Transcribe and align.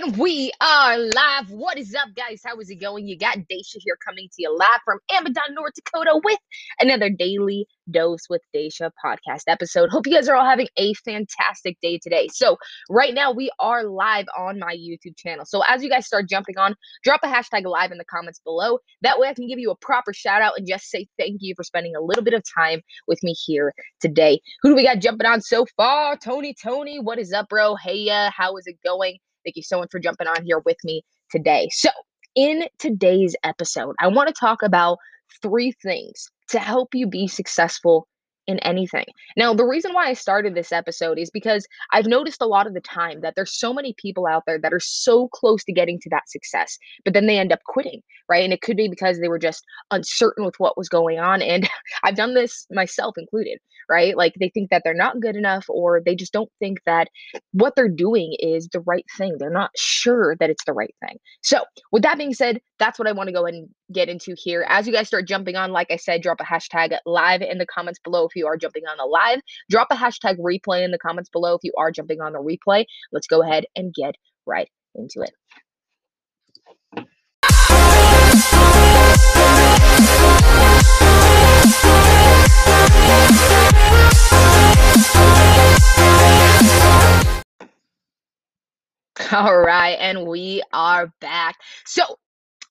And 0.00 0.16
we 0.16 0.52
are 0.60 0.96
live. 0.96 1.50
What 1.50 1.76
is 1.76 1.92
up, 1.92 2.14
guys? 2.14 2.40
How 2.46 2.56
is 2.60 2.70
it 2.70 2.76
going? 2.76 3.08
You 3.08 3.18
got 3.18 3.36
Daisha 3.36 3.78
here 3.78 3.98
coming 4.06 4.28
to 4.28 4.34
you 4.38 4.56
live 4.56 4.78
from 4.84 5.00
Amidon, 5.10 5.54
North 5.54 5.72
Dakota 5.74 6.20
with 6.22 6.38
another 6.78 7.10
daily 7.10 7.66
dose 7.90 8.20
with 8.30 8.40
Daisha 8.54 8.92
podcast 9.04 9.42
episode. 9.48 9.90
Hope 9.90 10.06
you 10.06 10.12
guys 10.14 10.28
are 10.28 10.36
all 10.36 10.44
having 10.44 10.68
a 10.76 10.94
fantastic 10.94 11.78
day 11.82 11.98
today. 12.00 12.28
So, 12.32 12.58
right 12.88 13.12
now, 13.12 13.32
we 13.32 13.50
are 13.58 13.82
live 13.82 14.26
on 14.38 14.60
my 14.60 14.76
YouTube 14.76 15.16
channel. 15.16 15.44
So, 15.44 15.64
as 15.66 15.82
you 15.82 15.90
guys 15.90 16.06
start 16.06 16.28
jumping 16.28 16.58
on, 16.58 16.76
drop 17.02 17.18
a 17.24 17.26
hashtag 17.26 17.66
live 17.66 17.90
in 17.90 17.98
the 17.98 18.04
comments 18.04 18.38
below. 18.44 18.78
That 19.02 19.18
way, 19.18 19.26
I 19.26 19.34
can 19.34 19.48
give 19.48 19.58
you 19.58 19.72
a 19.72 19.76
proper 19.76 20.12
shout 20.12 20.42
out 20.42 20.52
and 20.56 20.64
just 20.64 20.90
say 20.90 21.08
thank 21.18 21.38
you 21.40 21.54
for 21.56 21.64
spending 21.64 21.96
a 21.96 22.00
little 22.00 22.22
bit 22.22 22.34
of 22.34 22.44
time 22.56 22.82
with 23.08 23.20
me 23.24 23.32
here 23.32 23.74
today. 24.00 24.40
Who 24.62 24.68
do 24.68 24.76
we 24.76 24.84
got 24.84 25.00
jumping 25.00 25.26
on 25.26 25.40
so 25.40 25.66
far? 25.76 26.16
Tony, 26.16 26.54
Tony, 26.62 27.00
what 27.00 27.18
is 27.18 27.32
up, 27.32 27.48
bro? 27.48 27.74
Hey, 27.74 28.06
how 28.06 28.56
is 28.58 28.68
it 28.68 28.76
going? 28.84 29.16
Thank 29.44 29.56
you 29.56 29.62
so 29.62 29.78
much 29.78 29.88
for 29.90 30.00
jumping 30.00 30.26
on 30.26 30.44
here 30.44 30.60
with 30.64 30.78
me 30.84 31.02
today. 31.30 31.68
So, 31.72 31.90
in 32.34 32.64
today's 32.78 33.34
episode, 33.42 33.94
I 34.00 34.08
want 34.08 34.28
to 34.28 34.34
talk 34.38 34.62
about 34.62 34.98
three 35.42 35.72
things 35.82 36.28
to 36.48 36.58
help 36.58 36.94
you 36.94 37.06
be 37.06 37.26
successful 37.26 38.06
in 38.48 38.58
anything. 38.60 39.04
Now, 39.36 39.52
the 39.54 39.66
reason 39.66 39.92
why 39.92 40.06
I 40.06 40.14
started 40.14 40.54
this 40.54 40.72
episode 40.72 41.18
is 41.18 41.30
because 41.30 41.66
I've 41.92 42.06
noticed 42.06 42.40
a 42.40 42.46
lot 42.46 42.66
of 42.66 42.72
the 42.72 42.80
time 42.80 43.20
that 43.20 43.34
there's 43.36 43.56
so 43.56 43.74
many 43.74 43.94
people 43.98 44.26
out 44.26 44.44
there 44.46 44.58
that 44.58 44.72
are 44.72 44.80
so 44.80 45.28
close 45.28 45.62
to 45.64 45.72
getting 45.72 46.00
to 46.00 46.08
that 46.10 46.28
success, 46.30 46.78
but 47.04 47.12
then 47.12 47.26
they 47.26 47.38
end 47.38 47.52
up 47.52 47.60
quitting, 47.66 48.00
right? 48.28 48.42
And 48.42 48.52
it 48.52 48.62
could 48.62 48.78
be 48.78 48.88
because 48.88 49.20
they 49.20 49.28
were 49.28 49.38
just 49.38 49.62
uncertain 49.90 50.46
with 50.46 50.54
what 50.58 50.78
was 50.78 50.88
going 50.88 51.20
on. 51.20 51.42
And 51.42 51.68
I've 52.02 52.16
done 52.16 52.32
this 52.34 52.66
myself 52.70 53.16
included, 53.18 53.58
right? 53.88 54.16
Like 54.16 54.32
they 54.40 54.48
think 54.48 54.70
that 54.70 54.80
they're 54.82 54.94
not 54.94 55.20
good 55.20 55.36
enough 55.36 55.66
or 55.68 56.00
they 56.04 56.14
just 56.14 56.32
don't 56.32 56.50
think 56.58 56.78
that 56.86 57.08
what 57.52 57.76
they're 57.76 57.86
doing 57.88 58.34
is 58.40 58.68
the 58.68 58.80
right 58.80 59.04
thing. 59.18 59.36
They're 59.38 59.50
not 59.50 59.72
sure 59.76 60.36
that 60.40 60.48
it's 60.48 60.64
the 60.64 60.72
right 60.72 60.94
thing. 61.06 61.18
So, 61.42 61.64
with 61.92 62.02
that 62.02 62.16
being 62.16 62.32
said, 62.32 62.60
that's 62.78 62.98
what 62.98 63.08
I 63.08 63.12
want 63.12 63.28
to 63.28 63.34
go 63.34 63.44
and 63.44 63.68
get 63.92 64.08
into 64.08 64.34
here. 64.36 64.64
As 64.68 64.86
you 64.86 64.92
guys 64.92 65.08
start 65.08 65.26
jumping 65.26 65.56
on, 65.56 65.72
like 65.72 65.90
I 65.90 65.96
said, 65.96 66.22
drop 66.22 66.40
a 66.40 66.44
hashtag 66.44 66.96
live 67.06 67.42
in 67.42 67.58
the 67.58 67.66
comments 67.66 67.98
below 68.02 68.26
if 68.26 68.36
you 68.36 68.46
are 68.46 68.56
jumping 68.56 68.84
on 68.86 68.96
the 68.98 69.04
live. 69.04 69.40
Drop 69.70 69.88
a 69.90 69.94
hashtag 69.94 70.38
replay 70.38 70.84
in 70.84 70.90
the 70.90 70.98
comments 70.98 71.30
below 71.30 71.54
if 71.54 71.60
you 71.62 71.72
are 71.78 71.90
jumping 71.90 72.20
on 72.20 72.32
the 72.32 72.38
replay. 72.38 72.84
Let's 73.12 73.26
go 73.26 73.42
ahead 73.42 73.64
and 73.76 73.92
get 73.94 74.14
right 74.46 74.68
into 74.94 75.22
it. 75.22 75.30
All 89.30 89.58
right, 89.58 89.96
and 90.00 90.26
we 90.26 90.62
are 90.72 91.12
back. 91.20 91.56
So 91.84 92.18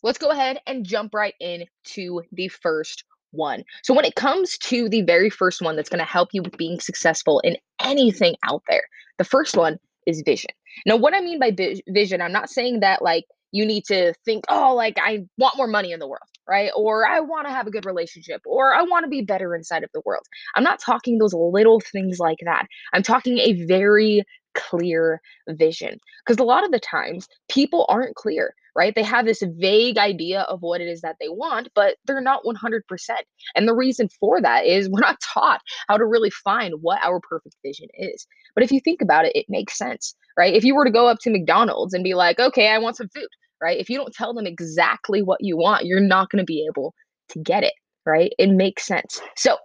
let's 0.04 0.18
go 0.18 0.30
ahead 0.30 0.60
and 0.68 0.86
jump 0.86 1.14
right 1.14 1.36
in 1.40 1.66
to 1.86 2.24
the 2.32 2.48
first 2.48 3.04
one. 3.32 3.64
So, 3.84 3.94
when 3.94 4.06
it 4.06 4.16
comes 4.16 4.58
to 4.60 4.90
the 4.90 5.02
very 5.02 5.30
first 5.30 5.62
one 5.62 5.76
that's 5.76 5.90
going 5.90 6.00
to 6.00 6.06
help 6.06 6.30
you 6.32 6.42
with 6.42 6.58
being 6.58 6.80
successful 6.80 7.40
in 7.42 7.58
anything 7.82 8.36
out 8.44 8.64
there, 8.68 8.84
the 9.18 9.24
first 9.24 9.58
one 9.58 9.80
is 10.06 10.22
vision. 10.26 10.52
Now, 10.86 10.96
what 10.96 11.14
I 11.14 11.20
mean 11.20 11.40
by 11.40 11.56
vision, 11.88 12.22
I'm 12.22 12.32
not 12.32 12.50
saying 12.50 12.80
that 12.80 13.02
like 13.02 13.26
you 13.52 13.66
need 13.66 13.86
to 13.86 14.14
think, 14.26 14.46
oh, 14.50 14.74
like 14.76 14.98
I 15.02 15.26
want 15.38 15.58
more 15.58 15.68
money 15.68 15.92
in 15.92 16.00
the 16.00 16.08
world, 16.08 16.22
right? 16.48 16.72
Or 16.76 17.08
I 17.08 17.20
want 17.20 17.48
to 17.48 17.54
have 17.54 17.68
a 17.68 17.72
good 17.72 17.86
relationship, 17.86 18.42
or 18.46 18.74
I 18.74 18.82
want 18.84 19.04
to 19.04 19.10
be 19.10 19.22
better 19.22 19.56
inside 19.56 19.84
of 19.84 19.90
the 19.94 20.02
world. 20.06 20.24
I'm 20.56 20.64
not 20.64 20.80
talking 20.80 21.18
those 21.18 21.34
little 21.34 21.80
things 21.80 22.20
like 22.20 22.40
that. 22.46 22.68
I'm 22.94 23.04
talking 23.04 23.40
a 23.40 23.66
very 23.66 24.24
clear 24.58 25.22
vision. 25.50 26.00
Because 26.26 26.40
a 26.40 26.46
lot 26.46 26.66
of 26.66 26.72
the 26.72 26.80
times 26.80 27.28
people 27.50 27.86
aren't 27.90 28.16
clear, 28.16 28.54
right? 28.78 28.94
They 28.94 29.04
have 29.04 29.26
this 29.26 29.42
vague 29.58 29.98
idea 29.98 30.42
of 30.42 30.62
what 30.62 30.82
it 30.82 30.88
is 30.88 31.02
that 31.02 31.16
they 31.20 31.30
want, 31.30 31.70
but 31.74 31.96
they're 32.06 32.22
not 32.22 32.44
100%. 32.46 32.82
And 33.56 33.68
the 33.68 33.74
reason 33.74 34.08
for 34.20 34.40
that 34.40 34.68
is 34.68 34.88
we're 34.88 35.00
not 35.00 35.20
taught 35.20 35.62
how 35.88 35.98
to 35.98 36.06
really 36.06 36.30
find 36.30 36.76
what 36.82 37.04
our 37.04 37.20
perfect 37.20 37.56
vision 37.66 37.88
is. 37.96 38.28
But 38.54 38.64
if 38.64 38.72
you 38.72 38.80
think 38.80 39.02
about 39.02 39.26
it, 39.26 39.36
it 39.36 39.48
makes 39.50 39.78
sense, 39.78 40.16
right? 40.38 40.54
If 40.54 40.64
you 40.64 40.76
were 40.76 40.86
to 40.86 40.92
go 40.92 41.08
up 41.08 41.18
to 41.22 41.32
McDonald's 41.32 41.96
and 41.96 42.04
be 42.04 42.14
like, 42.14 42.40
okay, 42.40 42.70
I 42.70 42.78
want 42.78 42.98
some 42.98 43.10
food, 43.10 43.28
right? 43.60 43.80
If 43.80 43.90
you 43.90 43.98
don't 43.98 44.14
tell 44.14 44.34
them 44.34 44.46
exactly 44.46 45.24
what 45.24 45.44
you 45.44 45.58
want, 45.58 45.86
you're 45.86 46.00
not 46.00 46.30
going 46.30 46.42
to 46.42 46.46
be 46.46 46.68
able 46.70 46.94
to 47.30 47.40
get 47.40 47.64
it, 47.64 47.74
right? 48.06 48.32
It 48.38 48.52
makes 48.52 48.86
sense. 48.86 49.20
So, 49.36 49.58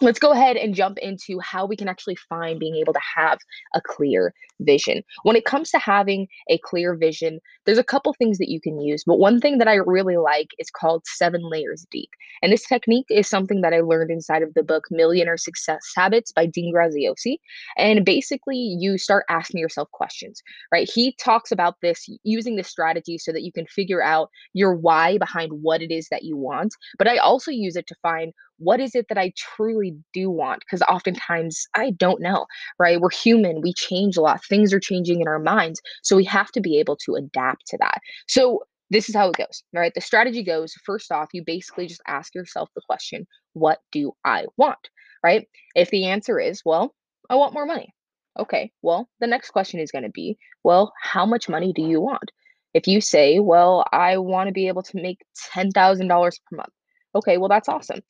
let's 0.00 0.18
go 0.18 0.32
ahead 0.32 0.56
and 0.56 0.74
jump 0.74 0.98
into 0.98 1.38
how 1.40 1.66
we 1.66 1.76
can 1.76 1.88
actually 1.88 2.16
find 2.16 2.58
being 2.58 2.76
able 2.76 2.92
to 2.92 3.00
have 3.16 3.38
a 3.74 3.80
clear 3.80 4.34
vision. 4.60 5.02
When 5.22 5.36
it 5.36 5.44
comes 5.44 5.70
to 5.70 5.78
having 5.78 6.26
a 6.48 6.58
clear 6.58 6.94
vision, 6.94 7.40
there's 7.64 7.78
a 7.78 7.84
couple 7.84 8.14
things 8.14 8.38
that 8.38 8.50
you 8.50 8.60
can 8.60 8.80
use, 8.80 9.04
but 9.04 9.18
one 9.18 9.40
thing 9.40 9.58
that 9.58 9.68
I 9.68 9.74
really 9.74 10.16
like 10.16 10.48
is 10.58 10.70
called 10.70 11.02
seven 11.06 11.48
layers 11.48 11.86
deep. 11.90 12.10
And 12.42 12.52
this 12.52 12.66
technique 12.66 13.06
is 13.08 13.28
something 13.28 13.60
that 13.60 13.72
I 13.72 13.80
learned 13.80 14.10
inside 14.10 14.42
of 14.42 14.54
the 14.54 14.62
book 14.62 14.84
Millionaire 14.90 15.36
Success 15.36 15.80
Habits 15.96 16.32
by 16.32 16.46
Dean 16.46 16.74
Graziosi. 16.74 17.36
And 17.76 18.04
basically, 18.04 18.56
you 18.56 18.98
start 18.98 19.24
asking 19.28 19.60
yourself 19.60 19.90
questions, 19.92 20.42
right? 20.72 20.90
He 20.92 21.12
talks 21.12 21.52
about 21.52 21.80
this 21.80 22.06
using 22.22 22.56
this 22.56 22.68
strategy 22.68 23.18
so 23.18 23.32
that 23.32 23.42
you 23.42 23.52
can 23.52 23.66
figure 23.66 24.02
out 24.02 24.30
your 24.52 24.74
why 24.74 25.18
behind 25.18 25.52
what 25.62 25.82
it 25.82 25.90
is 25.90 26.08
that 26.10 26.24
you 26.24 26.36
want. 26.36 26.74
But 26.98 27.08
I 27.08 27.18
also 27.18 27.50
use 27.50 27.76
it 27.76 27.86
to 27.88 27.94
find 28.02 28.32
what 28.58 28.80
is 28.80 28.94
it 28.94 29.06
that 29.08 29.18
I 29.18 29.32
truly 29.36 29.96
do 30.12 30.30
want? 30.30 30.60
Because 30.60 30.82
oftentimes 30.82 31.66
I 31.74 31.90
don't 31.92 32.20
know, 32.20 32.46
right? 32.78 33.00
We're 33.00 33.10
human, 33.10 33.60
we 33.62 33.72
change 33.74 34.16
a 34.16 34.20
lot, 34.20 34.44
things 34.44 34.72
are 34.72 34.80
changing 34.80 35.20
in 35.20 35.28
our 35.28 35.38
minds. 35.38 35.80
So 36.02 36.16
we 36.16 36.24
have 36.24 36.50
to 36.52 36.60
be 36.60 36.78
able 36.78 36.96
to 37.04 37.14
adapt 37.14 37.66
to 37.68 37.78
that. 37.78 37.98
So 38.28 38.60
this 38.90 39.08
is 39.08 39.14
how 39.14 39.28
it 39.30 39.36
goes, 39.36 39.62
right? 39.72 39.92
The 39.94 40.00
strategy 40.00 40.42
goes 40.42 40.74
first 40.84 41.10
off, 41.10 41.30
you 41.32 41.42
basically 41.44 41.86
just 41.86 42.02
ask 42.06 42.34
yourself 42.34 42.68
the 42.74 42.82
question, 42.86 43.26
what 43.54 43.78
do 43.92 44.12
I 44.24 44.46
want, 44.56 44.78
right? 45.22 45.48
If 45.74 45.90
the 45.90 46.06
answer 46.06 46.38
is, 46.38 46.62
well, 46.64 46.94
I 47.30 47.36
want 47.36 47.54
more 47.54 47.66
money. 47.66 47.92
Okay, 48.38 48.72
well, 48.82 49.08
the 49.20 49.26
next 49.26 49.50
question 49.50 49.80
is 49.80 49.92
going 49.92 50.04
to 50.04 50.10
be, 50.10 50.36
well, 50.64 50.92
how 51.00 51.24
much 51.24 51.48
money 51.48 51.72
do 51.72 51.82
you 51.82 52.00
want? 52.00 52.32
If 52.74 52.88
you 52.88 53.00
say, 53.00 53.38
well, 53.38 53.84
I 53.92 54.18
want 54.18 54.48
to 54.48 54.52
be 54.52 54.66
able 54.66 54.82
to 54.82 55.00
make 55.00 55.18
$10,000 55.54 55.72
per 56.08 56.56
month. 56.56 56.72
Okay, 57.14 57.38
well, 57.38 57.48
that's 57.48 57.68
awesome 57.68 58.00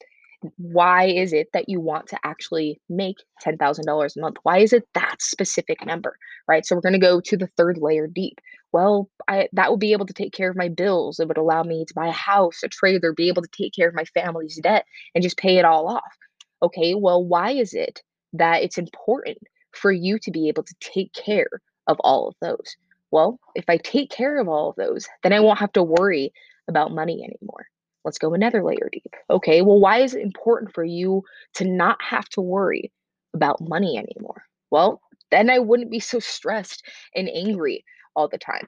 why 0.57 1.07
is 1.07 1.33
it 1.33 1.49
that 1.53 1.69
you 1.69 1.81
want 1.81 2.09
to 2.09 2.19
actually 2.25 2.81
make 2.89 3.17
$10,000 3.45 4.17
a 4.17 4.21
month? 4.21 4.37
Why 4.43 4.59
is 4.59 4.73
it 4.73 4.87
that 4.95 5.21
specific 5.21 5.85
number, 5.85 6.17
right? 6.49 6.65
So 6.65 6.75
we're 6.75 6.83
going 6.83 6.95
to 6.95 6.99
go 6.99 7.21
to 7.21 7.37
the 7.37 7.49
third 7.57 7.79
layer 7.79 8.07
deep. 8.07 8.41
Well, 8.73 9.09
I, 9.29 9.49
that 9.53 9.71
would 9.71 9.81
be 9.81 9.93
able 9.93 10.07
to 10.07 10.13
take 10.13 10.33
care 10.33 10.51
of 10.51 10.57
my 10.57 10.69
bills. 10.69 11.21
It 11.21 11.29
would 11.29 11.39
allow 11.39 11.63
me 11.63 11.85
to 11.85 11.95
buy 11.95 12.09
a 12.09 12.13
house, 12.13 12.63
a 12.65 12.69
trailer, 12.69 13.13
be 13.13 13.29
able 13.29 13.43
to 13.43 13.49
take 13.57 13.75
care 13.75 13.89
of 13.89 13.95
my 13.95 14.05
family's 14.05 14.59
debt 14.61 14.85
and 15.15 15.23
just 15.23 15.37
pay 15.37 15.59
it 15.59 15.65
all 15.65 15.89
off. 15.89 16.17
Okay, 16.63 16.95
well, 16.95 17.25
why 17.25 17.53
is 17.53 17.75
it 17.75 18.03
that 18.33 18.63
it's 18.63 18.79
important 18.79 19.39
for 19.73 19.93
you 19.93 20.19
to 20.21 20.31
be 20.31 20.49
able 20.49 20.63
to 20.65 20.75
take 20.81 21.13
care 21.13 21.61
of 21.87 21.99
all 22.01 22.29
of 22.29 22.35
those? 22.41 22.77
Well, 23.11 23.39
if 23.55 23.65
I 23.69 23.77
take 23.77 24.11
care 24.11 24.39
of 24.41 24.49
all 24.49 24.71
of 24.71 24.77
those, 24.77 25.07
then 25.23 25.33
I 25.33 25.41
won't 25.41 25.61
have 25.61 25.73
to 25.75 25.83
worry 25.83 26.33
about 26.69 26.93
money 26.93 27.23
anymore. 27.23 27.67
Let's 28.05 28.19
go 28.19 28.35
another 28.35 28.63
layer 28.63 28.89
deep. 28.93 29.15
Okay, 29.31 29.63
well, 29.63 29.81
why 29.81 29.99
is 29.99 30.15
it 30.15 30.23
important 30.23 30.75
for 30.75 30.85
you 30.85 31.23
to 31.55 31.65
not 31.65 31.99
have 32.03 32.29
to 32.31 32.41
worry 32.41 32.93
about 33.35 33.61
money 33.61 33.97
anymore? 33.97 34.45
Well, 34.71 35.01
then 35.31 35.51
I 35.51 35.59
wouldn't 35.59 35.91
be 35.91 36.01
so 36.01 36.19
stressed 36.19 36.85
and 37.15 37.29
angry 37.29 37.85
all 38.15 38.29
the 38.29 38.39
time. 38.39 38.67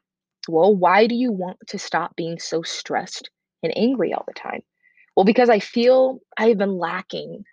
Well, 0.49 0.75
why 0.75 1.07
do 1.07 1.15
you 1.15 1.33
want 1.33 1.59
to 1.69 1.79
stop 1.79 2.17
being 2.17 2.39
so 2.39 2.63
stressed 2.63 3.31
and 3.63 3.77
angry 3.77 4.13
all 4.13 4.25
the 4.27 4.35
time? 4.35 4.63
Well, 5.17 5.25
because 5.25 5.51
I 5.51 5.59
feel 5.59 6.21
I've 6.39 6.59
been 6.59 6.79
lacking 6.79 7.45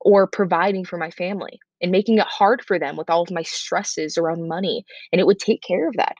or 0.00 0.26
providing 0.26 0.84
for 0.84 0.96
my 0.98 1.10
family 1.10 1.60
and 1.80 1.92
making 1.92 2.18
it 2.18 2.26
hard 2.26 2.62
for 2.64 2.78
them 2.78 2.96
with 2.96 3.08
all 3.08 3.22
of 3.22 3.30
my 3.30 3.42
stresses 3.42 4.18
around 4.18 4.48
money, 4.48 4.84
and 5.12 5.20
it 5.20 5.26
would 5.26 5.38
take 5.38 5.62
care 5.62 5.88
of 5.88 5.94
that. 5.96 6.14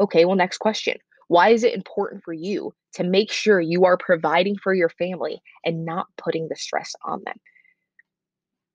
Okay, 0.00 0.24
well, 0.24 0.36
next 0.36 0.58
question. 0.58 0.96
Why 1.28 1.50
is 1.50 1.64
it 1.64 1.74
important 1.74 2.22
for 2.24 2.32
you 2.32 2.72
to 2.96 3.04
make 3.04 3.30
sure 3.30 3.60
you 3.60 3.84
are 3.84 3.96
providing 3.96 4.56
for 4.56 4.74
your 4.74 4.88
family 4.88 5.40
and 5.64 5.84
not 5.84 6.06
putting 6.16 6.48
the 6.48 6.56
stress 6.56 6.94
on 7.04 7.22
them? 7.24 7.36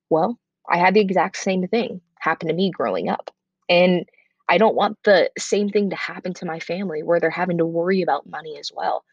Well, 0.10 0.40
I 0.70 0.78
had 0.78 0.94
the 0.94 1.02
exact 1.02 1.38
same 1.38 1.68
thing 1.68 2.02
happen 2.20 2.48
to 2.48 2.54
me 2.54 2.70
growing 2.72 3.10
up. 3.10 3.32
And 3.68 4.06
I 4.48 4.58
don't 4.58 4.76
want 4.76 4.98
the 5.06 5.32
same 5.40 5.70
thing 5.70 5.90
to 5.90 5.96
happen 5.96 6.34
to 6.36 6.46
my 6.46 6.60
family 6.60 7.02
where 7.02 7.20
they're 7.20 7.30
having 7.30 7.58
to 7.58 7.66
worry 7.66 8.02
about 8.02 8.30
money 8.30 8.58
as 8.60 8.70
well. 8.76 9.04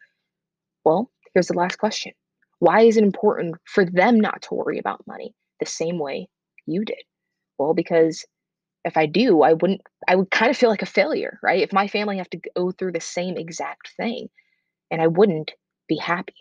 Well, 0.84 1.10
here's 1.32 1.48
the 1.48 1.54
last 1.54 1.76
question 1.76 2.12
Why 2.58 2.82
is 2.82 2.96
it 2.96 3.04
important 3.04 3.56
for 3.64 3.84
them 3.84 4.20
not 4.20 4.42
to 4.42 4.54
worry 4.54 4.78
about 4.78 5.06
money 5.06 5.34
the 5.60 5.66
same 5.66 5.98
way 5.98 6.28
you 6.66 6.84
did? 6.84 7.02
Well, 7.56 7.72
because 7.72 8.26
if 8.84 8.96
I 8.96 9.06
do, 9.06 9.42
I 9.42 9.54
wouldn't, 9.54 9.80
I 10.06 10.16
would 10.16 10.30
kind 10.30 10.50
of 10.50 10.56
feel 10.56 10.70
like 10.70 10.82
a 10.82 10.86
failure, 10.86 11.38
right? 11.42 11.62
If 11.62 11.72
my 11.72 11.88
family 11.88 12.18
have 12.18 12.30
to 12.30 12.40
go 12.54 12.72
through 12.72 12.92
the 12.92 13.00
same 13.00 13.36
exact 13.36 13.92
thing 13.96 14.28
and 14.90 15.00
I 15.02 15.06
wouldn't 15.06 15.52
be 15.88 15.96
happy. 15.96 16.34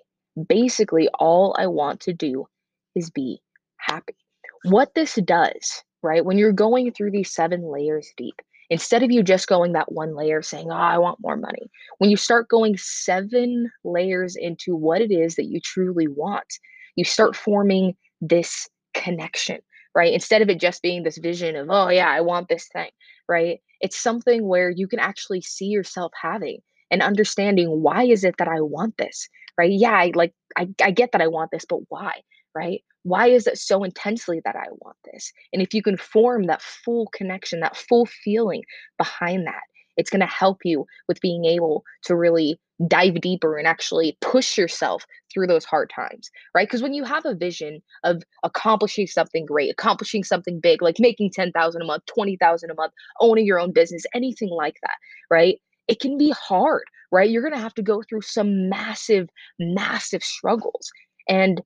Basically, 0.47 1.09
all 1.19 1.55
I 1.57 1.67
want 1.67 2.01
to 2.01 2.13
do 2.13 2.47
is 2.95 3.09
be 3.09 3.41
happy. 3.77 4.15
What 4.63 4.93
this 4.95 5.15
does, 5.15 5.83
right, 6.03 6.25
when 6.25 6.37
you're 6.37 6.51
going 6.51 6.91
through 6.91 7.11
these 7.11 7.33
seven 7.33 7.63
layers 7.71 8.11
deep, 8.17 8.35
Instead 8.69 9.01
of 9.03 9.11
you 9.11 9.23
just 9.23 9.47
going 9.47 9.73
that 9.73 9.91
one 9.91 10.15
layer 10.15 10.41
saying, 10.41 10.69
"Oh, 10.69 10.75
I 10.75 10.97
want 10.97 11.21
more 11.21 11.37
money." 11.37 11.71
When 11.99 12.09
you 12.09 12.17
start 12.17 12.49
going 12.49 12.75
7 12.77 13.71
layers 13.83 14.35
into 14.35 14.75
what 14.75 15.01
it 15.01 15.11
is 15.11 15.35
that 15.35 15.45
you 15.45 15.61
truly 15.61 16.07
want, 16.07 16.59
you 16.95 17.05
start 17.05 17.35
forming 17.35 17.95
this 18.19 18.67
connection, 18.93 19.61
right? 19.95 20.13
Instead 20.13 20.41
of 20.41 20.49
it 20.49 20.59
just 20.59 20.81
being 20.81 21.03
this 21.03 21.17
vision 21.17 21.55
of, 21.55 21.67
"Oh, 21.69 21.89
yeah, 21.89 22.09
I 22.09 22.21
want 22.21 22.49
this 22.49 22.67
thing," 22.67 22.91
right? 23.29 23.61
It's 23.79 23.97
something 23.97 24.45
where 24.47 24.69
you 24.69 24.87
can 24.87 24.99
actually 24.99 25.41
see 25.41 25.67
yourself 25.67 26.11
having 26.21 26.61
and 26.91 27.01
understanding, 27.01 27.67
"Why 27.81 28.03
is 28.03 28.23
it 28.23 28.35
that 28.37 28.47
I 28.47 28.61
want 28.61 28.97
this?" 28.97 29.27
Right? 29.57 29.71
Yeah, 29.71 29.93
I 29.93 30.11
like 30.15 30.33
I 30.57 30.67
I 30.81 30.91
get 30.91 31.11
that 31.13 31.21
I 31.21 31.27
want 31.27 31.51
this, 31.51 31.65
but 31.67 31.79
why? 31.89 32.13
Right? 32.55 32.83
Why 33.03 33.27
is 33.27 33.47
it 33.47 33.57
so 33.57 33.83
intensely 33.83 34.41
that 34.45 34.55
I 34.55 34.65
want 34.81 34.97
this? 35.11 35.31
And 35.53 35.61
if 35.61 35.73
you 35.73 35.81
can 35.81 35.97
form 35.97 36.43
that 36.47 36.61
full 36.61 37.07
connection, 37.13 37.59
that 37.61 37.77
full 37.77 38.05
feeling 38.05 38.63
behind 38.97 39.47
that, 39.47 39.61
it's 39.95 40.09
going 40.09 40.19
to 40.21 40.25
help 40.27 40.59
you 40.63 40.85
with 41.07 41.21
being 41.21 41.45
able 41.45 41.83
to 42.03 42.15
really 42.15 42.59
dive 42.87 43.15
deeper 43.21 43.57
and 43.57 43.67
actually 43.67 44.17
push 44.21 44.57
yourself 44.57 45.03
through 45.33 45.47
those 45.47 45.65
hard 45.65 45.89
times, 45.89 46.29
right? 46.53 46.67
Because 46.67 46.83
when 46.83 46.93
you 46.93 47.03
have 47.03 47.25
a 47.25 47.33
vision 47.33 47.81
of 48.03 48.21
accomplishing 48.43 49.07
something 49.07 49.45
great, 49.45 49.71
accomplishing 49.71 50.23
something 50.23 50.59
big, 50.59 50.81
like 50.81 50.97
making 50.99 51.31
10,000 51.31 51.81
a 51.81 51.85
month, 51.85 52.03
20,000 52.13 52.69
a 52.69 52.75
month, 52.75 52.93
owning 53.19 53.45
your 53.45 53.59
own 53.59 53.71
business, 53.71 54.03
anything 54.13 54.49
like 54.49 54.75
that, 54.83 54.95
right? 55.31 55.57
It 55.87 55.99
can 55.99 56.17
be 56.17 56.31
hard, 56.31 56.83
right? 57.11 57.29
You're 57.29 57.41
going 57.41 57.53
to 57.53 57.59
have 57.59 57.75
to 57.75 57.81
go 57.81 58.03
through 58.03 58.21
some 58.21 58.69
massive, 58.69 59.29
massive 59.59 60.23
struggles. 60.23 60.91
And 61.29 61.61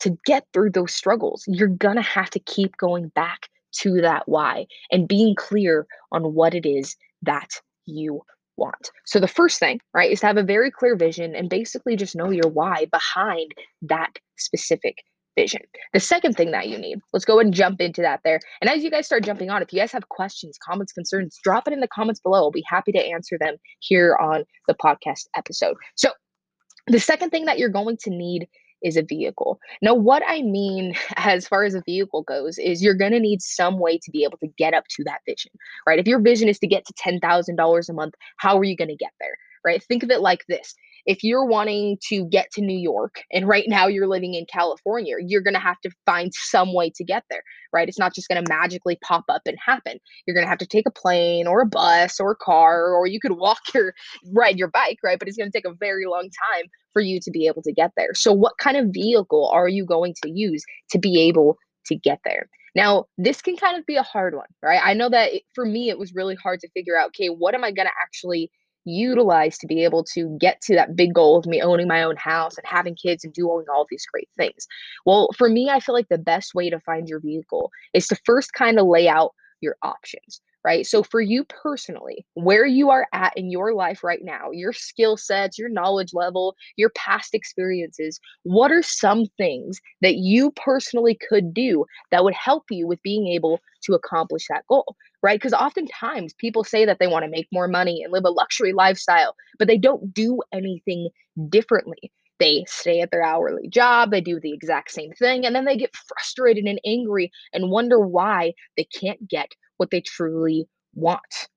to 0.00 0.16
get 0.26 0.46
through 0.52 0.70
those 0.70 0.94
struggles, 0.94 1.44
you're 1.46 1.68
going 1.68 1.96
to 1.96 2.02
have 2.02 2.30
to 2.30 2.38
keep 2.40 2.76
going 2.76 3.08
back 3.08 3.48
to 3.78 4.00
that 4.00 4.22
why 4.26 4.66
and 4.92 5.08
being 5.08 5.34
clear 5.34 5.86
on 6.12 6.34
what 6.34 6.54
it 6.54 6.66
is 6.66 6.96
that 7.22 7.50
you 7.86 8.20
want. 8.56 8.90
So 9.04 9.18
the 9.18 9.26
first 9.26 9.58
thing, 9.58 9.80
right, 9.94 10.10
is 10.10 10.20
to 10.20 10.26
have 10.26 10.36
a 10.36 10.42
very 10.42 10.70
clear 10.70 10.96
vision 10.96 11.34
and 11.34 11.48
basically 11.50 11.96
just 11.96 12.14
know 12.14 12.30
your 12.30 12.48
why 12.48 12.86
behind 12.90 13.52
that 13.82 14.18
specific 14.36 15.02
vision. 15.34 15.62
The 15.92 16.00
second 16.00 16.36
thing 16.36 16.50
that 16.52 16.68
you 16.68 16.78
need, 16.78 16.98
let's 17.12 17.24
go 17.24 17.38
and 17.38 17.52
jump 17.52 17.80
into 17.80 18.02
that 18.02 18.20
there. 18.24 18.40
And 18.60 18.70
as 18.70 18.82
you 18.82 18.90
guys 18.90 19.06
start 19.06 19.24
jumping 19.24 19.50
on, 19.50 19.62
if 19.62 19.72
you 19.72 19.78
guys 19.78 19.92
have 19.92 20.08
questions, 20.08 20.58
comments, 20.66 20.92
concerns, 20.92 21.38
drop 21.42 21.66
it 21.66 21.72
in 21.72 21.80
the 21.80 21.88
comments 21.88 22.20
below. 22.20 22.44
I'll 22.44 22.50
be 22.50 22.64
happy 22.68 22.92
to 22.92 23.04
answer 23.04 23.36
them 23.40 23.56
here 23.80 24.16
on 24.20 24.44
the 24.68 24.74
podcast 24.74 25.26
episode. 25.36 25.76
So 25.96 26.10
the 26.86 27.00
second 27.00 27.30
thing 27.30 27.46
that 27.46 27.58
you're 27.58 27.68
going 27.68 27.96
to 28.02 28.10
need 28.10 28.48
is 28.82 28.96
a 28.96 29.02
vehicle. 29.02 29.58
Now, 29.80 29.94
what 29.94 30.22
I 30.26 30.42
mean 30.42 30.94
as 31.16 31.48
far 31.48 31.64
as 31.64 31.74
a 31.74 31.82
vehicle 31.84 32.22
goes 32.22 32.58
is 32.58 32.82
you're 32.82 32.94
going 32.94 33.12
to 33.12 33.20
need 33.20 33.42
some 33.42 33.78
way 33.78 33.98
to 33.98 34.10
be 34.10 34.24
able 34.24 34.38
to 34.38 34.48
get 34.58 34.74
up 34.74 34.84
to 34.90 35.04
that 35.04 35.20
vision, 35.26 35.52
right? 35.86 35.98
If 35.98 36.06
your 36.06 36.20
vision 36.20 36.48
is 36.48 36.58
to 36.60 36.66
get 36.66 36.84
to 36.86 36.92
$10,000 36.94 37.88
a 37.88 37.92
month, 37.92 38.14
how 38.36 38.58
are 38.58 38.64
you 38.64 38.76
going 38.76 38.88
to 38.88 38.96
get 38.96 39.12
there? 39.20 39.36
Right? 39.64 39.82
Think 39.82 40.02
of 40.02 40.10
it 40.10 40.20
like 40.20 40.44
this 40.46 40.74
if 41.06 41.22
you're 41.22 41.44
wanting 41.44 41.98
to 42.08 42.26
get 42.26 42.50
to 42.52 42.62
New 42.62 42.78
York 42.78 43.22
and 43.32 43.46
right 43.46 43.64
now 43.68 43.86
you're 43.86 44.08
living 44.08 44.34
in 44.34 44.46
California, 44.46 45.16
you're 45.20 45.42
going 45.42 45.54
to 45.54 45.60
have 45.60 45.80
to 45.82 45.90
find 46.06 46.32
some 46.34 46.72
way 46.72 46.90
to 46.96 47.04
get 47.04 47.24
there, 47.30 47.42
right? 47.72 47.88
It's 47.88 47.98
not 47.98 48.14
just 48.14 48.28
going 48.28 48.42
to 48.42 48.48
magically 48.48 48.98
pop 49.02 49.24
up 49.28 49.42
and 49.46 49.56
happen. 49.64 49.98
You're 50.26 50.34
going 50.34 50.46
to 50.46 50.48
have 50.48 50.58
to 50.58 50.66
take 50.66 50.86
a 50.86 50.90
plane 50.90 51.46
or 51.46 51.60
a 51.60 51.66
bus 51.66 52.18
or 52.20 52.32
a 52.32 52.36
car, 52.36 52.92
or 52.94 53.06
you 53.06 53.20
could 53.20 53.32
walk 53.32 53.60
your 53.74 53.94
ride 54.32 54.58
your 54.58 54.68
bike, 54.68 54.98
right? 55.02 55.18
But 55.18 55.28
it's 55.28 55.36
going 55.36 55.50
to 55.50 55.56
take 55.56 55.66
a 55.66 55.74
very 55.74 56.06
long 56.06 56.22
time 56.22 56.66
for 56.92 57.02
you 57.02 57.20
to 57.20 57.30
be 57.30 57.46
able 57.46 57.62
to 57.62 57.72
get 57.72 57.90
there. 57.96 58.14
So, 58.14 58.32
what 58.32 58.58
kind 58.58 58.76
of 58.76 58.86
vehicle 58.92 59.50
are 59.52 59.68
you 59.68 59.84
going 59.84 60.14
to 60.22 60.30
use 60.30 60.64
to 60.90 60.98
be 60.98 61.20
able 61.28 61.58
to 61.86 61.96
get 61.96 62.20
there? 62.24 62.48
Now, 62.74 63.04
this 63.18 63.40
can 63.40 63.56
kind 63.56 63.78
of 63.78 63.86
be 63.86 63.96
a 63.96 64.02
hard 64.02 64.34
one, 64.34 64.48
right? 64.62 64.80
I 64.82 64.94
know 64.94 65.08
that 65.10 65.34
it, 65.34 65.42
for 65.54 65.64
me, 65.64 65.90
it 65.90 65.98
was 65.98 66.14
really 66.14 66.34
hard 66.34 66.60
to 66.60 66.68
figure 66.70 66.98
out, 66.98 67.08
okay, 67.08 67.28
what 67.28 67.54
am 67.54 67.62
I 67.62 67.70
going 67.70 67.86
to 67.86 67.92
actually 68.02 68.50
utilize 68.84 69.58
to 69.58 69.66
be 69.66 69.84
able 69.84 70.04
to 70.14 70.36
get 70.40 70.60
to 70.62 70.74
that 70.74 70.96
big 70.96 71.14
goal 71.14 71.38
of 71.38 71.46
me 71.46 71.60
owning 71.62 71.88
my 71.88 72.02
own 72.02 72.16
house 72.16 72.56
and 72.56 72.66
having 72.66 72.94
kids 72.94 73.24
and 73.24 73.32
doing 73.32 73.64
all 73.72 73.86
these 73.90 74.06
great 74.12 74.28
things? 74.36 74.66
Well, 75.06 75.28
for 75.36 75.48
me, 75.48 75.68
I 75.70 75.80
feel 75.80 75.94
like 75.94 76.08
the 76.08 76.18
best 76.18 76.54
way 76.54 76.70
to 76.70 76.80
find 76.80 77.08
your 77.08 77.20
vehicle 77.20 77.70
is 77.94 78.06
to 78.08 78.16
first 78.24 78.52
kind 78.52 78.78
of 78.78 78.86
lay 78.86 79.08
out 79.08 79.32
your 79.60 79.76
options 79.82 80.40
right? 80.66 80.86
So, 80.86 81.02
for 81.02 81.20
you 81.20 81.44
personally, 81.44 82.24
where 82.34 82.64
you 82.64 82.88
are 82.90 83.06
at 83.12 83.36
in 83.36 83.50
your 83.50 83.74
life 83.74 84.02
right 84.02 84.24
now, 84.24 84.50
your 84.50 84.72
skill 84.72 85.16
sets, 85.18 85.58
your 85.58 85.68
knowledge 85.68 86.14
level, 86.14 86.56
your 86.76 86.90
past 86.96 87.34
experiences, 87.34 88.18
what 88.44 88.72
are 88.72 88.82
some 88.82 89.26
things 89.36 89.78
that 90.00 90.16
you 90.16 90.52
personally 90.52 91.18
could 91.28 91.52
do 91.52 91.84
that 92.10 92.24
would 92.24 92.34
help 92.34 92.64
you 92.70 92.86
with 92.86 93.02
being 93.02 93.28
able 93.28 93.60
to 93.84 93.92
accomplish 93.92 94.46
that 94.48 94.64
goal? 94.66 94.96
Right? 95.24 95.40
Because 95.40 95.54
oftentimes 95.54 96.34
people 96.34 96.64
say 96.64 96.84
that 96.84 96.98
they 97.00 97.06
want 97.06 97.24
to 97.24 97.30
make 97.30 97.48
more 97.50 97.66
money 97.66 98.02
and 98.02 98.12
live 98.12 98.24
a 98.26 98.30
luxury 98.30 98.74
lifestyle, 98.74 99.34
but 99.58 99.66
they 99.66 99.78
don't 99.78 100.12
do 100.12 100.40
anything 100.52 101.08
differently 101.48 102.12
they 102.40 102.64
stay 102.66 103.00
at 103.00 103.10
their 103.10 103.22
hourly 103.22 103.68
job, 103.68 104.10
they 104.10 104.20
do 104.20 104.40
the 104.40 104.52
exact 104.52 104.90
same 104.90 105.12
thing, 105.12 105.46
and 105.46 105.54
then 105.54 105.64
they 105.64 105.76
get 105.76 105.94
frustrated 106.08 106.64
and 106.64 106.80
angry 106.84 107.30
and 107.52 107.70
wonder 107.70 108.00
why 108.00 108.52
they 108.76 108.84
can't 108.84 109.28
get 109.28 109.48
what 109.76 109.90
they 109.90 110.00
truly 110.00 110.66
want. 110.94 111.48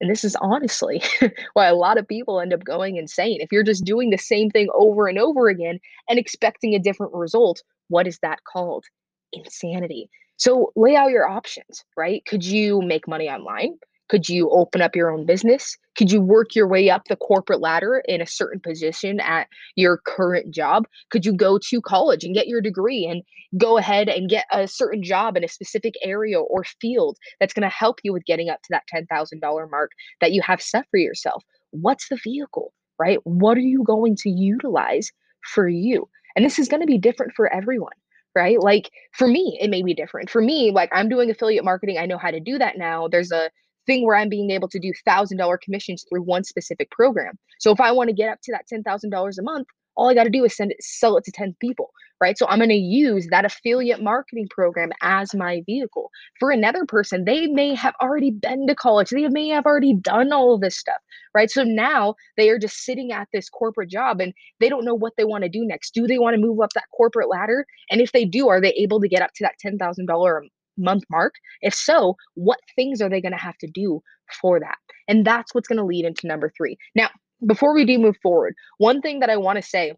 And 0.00 0.10
this 0.10 0.24
is 0.24 0.36
honestly 0.40 1.02
why 1.54 1.66
a 1.66 1.74
lot 1.74 1.98
of 1.98 2.06
people 2.06 2.40
end 2.40 2.54
up 2.54 2.64
going 2.64 2.96
insane. 2.96 3.40
If 3.40 3.50
you're 3.50 3.64
just 3.64 3.84
doing 3.84 4.10
the 4.10 4.18
same 4.18 4.50
thing 4.50 4.68
over 4.74 5.08
and 5.08 5.18
over 5.18 5.48
again 5.48 5.80
and 6.08 6.18
expecting 6.18 6.74
a 6.74 6.78
different 6.78 7.14
result, 7.14 7.62
what 7.88 8.06
is 8.06 8.18
that 8.22 8.44
called? 8.44 8.84
Insanity. 9.32 10.08
So 10.38 10.72
lay 10.76 10.94
out 10.94 11.10
your 11.10 11.28
options, 11.28 11.84
right? 11.96 12.24
Could 12.26 12.44
you 12.44 12.80
make 12.82 13.08
money 13.08 13.28
online? 13.28 13.74
Could 14.08 14.28
you 14.28 14.48
open 14.50 14.80
up 14.80 14.96
your 14.96 15.10
own 15.10 15.26
business? 15.26 15.76
Could 15.96 16.10
you 16.10 16.20
work 16.20 16.54
your 16.54 16.66
way 16.66 16.88
up 16.88 17.02
the 17.08 17.16
corporate 17.16 17.60
ladder 17.60 18.02
in 18.06 18.22
a 18.22 18.26
certain 18.26 18.60
position 18.60 19.20
at 19.20 19.48
your 19.76 20.00
current 20.06 20.54
job? 20.54 20.86
Could 21.10 21.26
you 21.26 21.32
go 21.32 21.58
to 21.58 21.80
college 21.82 22.24
and 22.24 22.34
get 22.34 22.46
your 22.46 22.62
degree 22.62 23.04
and 23.04 23.22
go 23.60 23.76
ahead 23.76 24.08
and 24.08 24.30
get 24.30 24.46
a 24.52 24.66
certain 24.66 25.02
job 25.02 25.36
in 25.36 25.44
a 25.44 25.48
specific 25.48 25.94
area 26.02 26.40
or 26.40 26.64
field 26.80 27.18
that's 27.40 27.52
going 27.52 27.68
to 27.68 27.76
help 27.76 27.98
you 28.02 28.12
with 28.12 28.24
getting 28.24 28.48
up 28.48 28.62
to 28.62 28.68
that 28.70 28.84
$10,000 28.94 29.70
mark 29.70 29.90
that 30.20 30.32
you 30.32 30.40
have 30.40 30.62
set 30.62 30.86
for 30.90 30.98
yourself? 30.98 31.42
What's 31.72 32.08
the 32.08 32.18
vehicle, 32.22 32.72
right? 32.98 33.18
What 33.24 33.58
are 33.58 33.60
you 33.60 33.82
going 33.84 34.16
to 34.20 34.30
utilize 34.30 35.10
for 35.52 35.68
you? 35.68 36.08
And 36.34 36.44
this 36.44 36.58
is 36.58 36.68
going 36.68 36.80
to 36.80 36.86
be 36.86 36.98
different 36.98 37.32
for 37.34 37.52
everyone 37.52 37.92
right? 38.38 38.60
Like 38.62 38.90
for 39.12 39.26
me, 39.26 39.58
it 39.60 39.68
may 39.68 39.82
be 39.82 39.94
different. 39.94 40.30
For 40.30 40.40
me, 40.40 40.70
like 40.70 40.90
I'm 40.92 41.08
doing 41.08 41.28
affiliate 41.28 41.64
marketing, 41.64 41.98
I 41.98 42.06
know 42.06 42.18
how 42.18 42.30
to 42.30 42.38
do 42.40 42.56
that 42.58 42.78
now. 42.78 43.08
There's 43.08 43.32
a 43.32 43.50
thing 43.86 44.06
where 44.06 44.14
I'm 44.14 44.28
being 44.28 44.52
able 44.52 44.68
to 44.68 44.78
do 44.78 44.92
thousand 45.04 45.38
dollar 45.38 45.58
commissions 45.58 46.04
through 46.08 46.22
one 46.22 46.44
specific 46.44 46.88
program. 46.92 47.36
So 47.58 47.72
if 47.72 47.80
I 47.80 47.90
want 47.90 48.08
to 48.10 48.14
get 48.14 48.28
up 48.30 48.38
to 48.44 48.52
that 48.52 48.68
ten 48.68 48.84
thousand 48.84 49.10
dollars 49.10 49.38
a 49.38 49.42
month, 49.42 49.66
all 49.98 50.08
I 50.08 50.14
got 50.14 50.24
to 50.24 50.30
do 50.30 50.44
is 50.44 50.56
send 50.56 50.70
it, 50.70 50.78
sell 50.80 51.16
it 51.16 51.24
to 51.24 51.32
10 51.32 51.56
people, 51.60 51.90
right? 52.20 52.38
So 52.38 52.46
I'm 52.46 52.60
going 52.60 52.68
to 52.70 52.74
use 52.76 53.26
that 53.30 53.44
affiliate 53.44 54.00
marketing 54.00 54.46
program 54.48 54.90
as 55.02 55.34
my 55.34 55.62
vehicle. 55.66 56.10
For 56.38 56.50
another 56.50 56.86
person, 56.86 57.24
they 57.24 57.48
may 57.48 57.74
have 57.74 57.94
already 58.00 58.30
been 58.30 58.68
to 58.68 58.76
college, 58.76 59.10
they 59.10 59.28
may 59.28 59.48
have 59.48 59.66
already 59.66 59.94
done 59.94 60.32
all 60.32 60.54
of 60.54 60.60
this 60.60 60.78
stuff, 60.78 61.00
right? 61.34 61.50
So 61.50 61.64
now 61.64 62.14
they 62.36 62.48
are 62.48 62.58
just 62.58 62.84
sitting 62.84 63.12
at 63.12 63.28
this 63.32 63.48
corporate 63.50 63.90
job 63.90 64.20
and 64.20 64.32
they 64.60 64.68
don't 64.68 64.84
know 64.84 64.94
what 64.94 65.14
they 65.18 65.24
want 65.24 65.42
to 65.42 65.50
do 65.50 65.66
next. 65.66 65.94
Do 65.94 66.06
they 66.06 66.18
want 66.18 66.34
to 66.34 66.40
move 66.40 66.60
up 66.60 66.70
that 66.74 66.88
corporate 66.96 67.28
ladder? 67.28 67.66
And 67.90 68.00
if 68.00 68.12
they 68.12 68.24
do, 68.24 68.48
are 68.48 68.60
they 68.60 68.72
able 68.74 69.00
to 69.00 69.08
get 69.08 69.22
up 69.22 69.30
to 69.36 69.44
that 69.44 69.56
$10,000 69.64 70.38
a 70.38 70.80
month 70.80 71.04
mark? 71.10 71.34
If 71.60 71.74
so, 71.74 72.14
what 72.34 72.60
things 72.76 73.02
are 73.02 73.10
they 73.10 73.20
going 73.20 73.32
to 73.32 73.38
have 73.38 73.58
to 73.58 73.66
do 73.66 74.00
for 74.40 74.60
that? 74.60 74.78
And 75.08 75.24
that's 75.24 75.54
what's 75.54 75.66
going 75.66 75.78
to 75.78 75.84
lead 75.84 76.04
into 76.04 76.28
number 76.28 76.52
three. 76.56 76.76
Now, 76.94 77.08
before 77.46 77.74
we 77.74 77.84
do 77.84 77.98
move 77.98 78.16
forward, 78.22 78.54
one 78.78 79.00
thing 79.00 79.20
that 79.20 79.30
I 79.30 79.36
want 79.36 79.56
to 79.56 79.62
say 79.62 79.94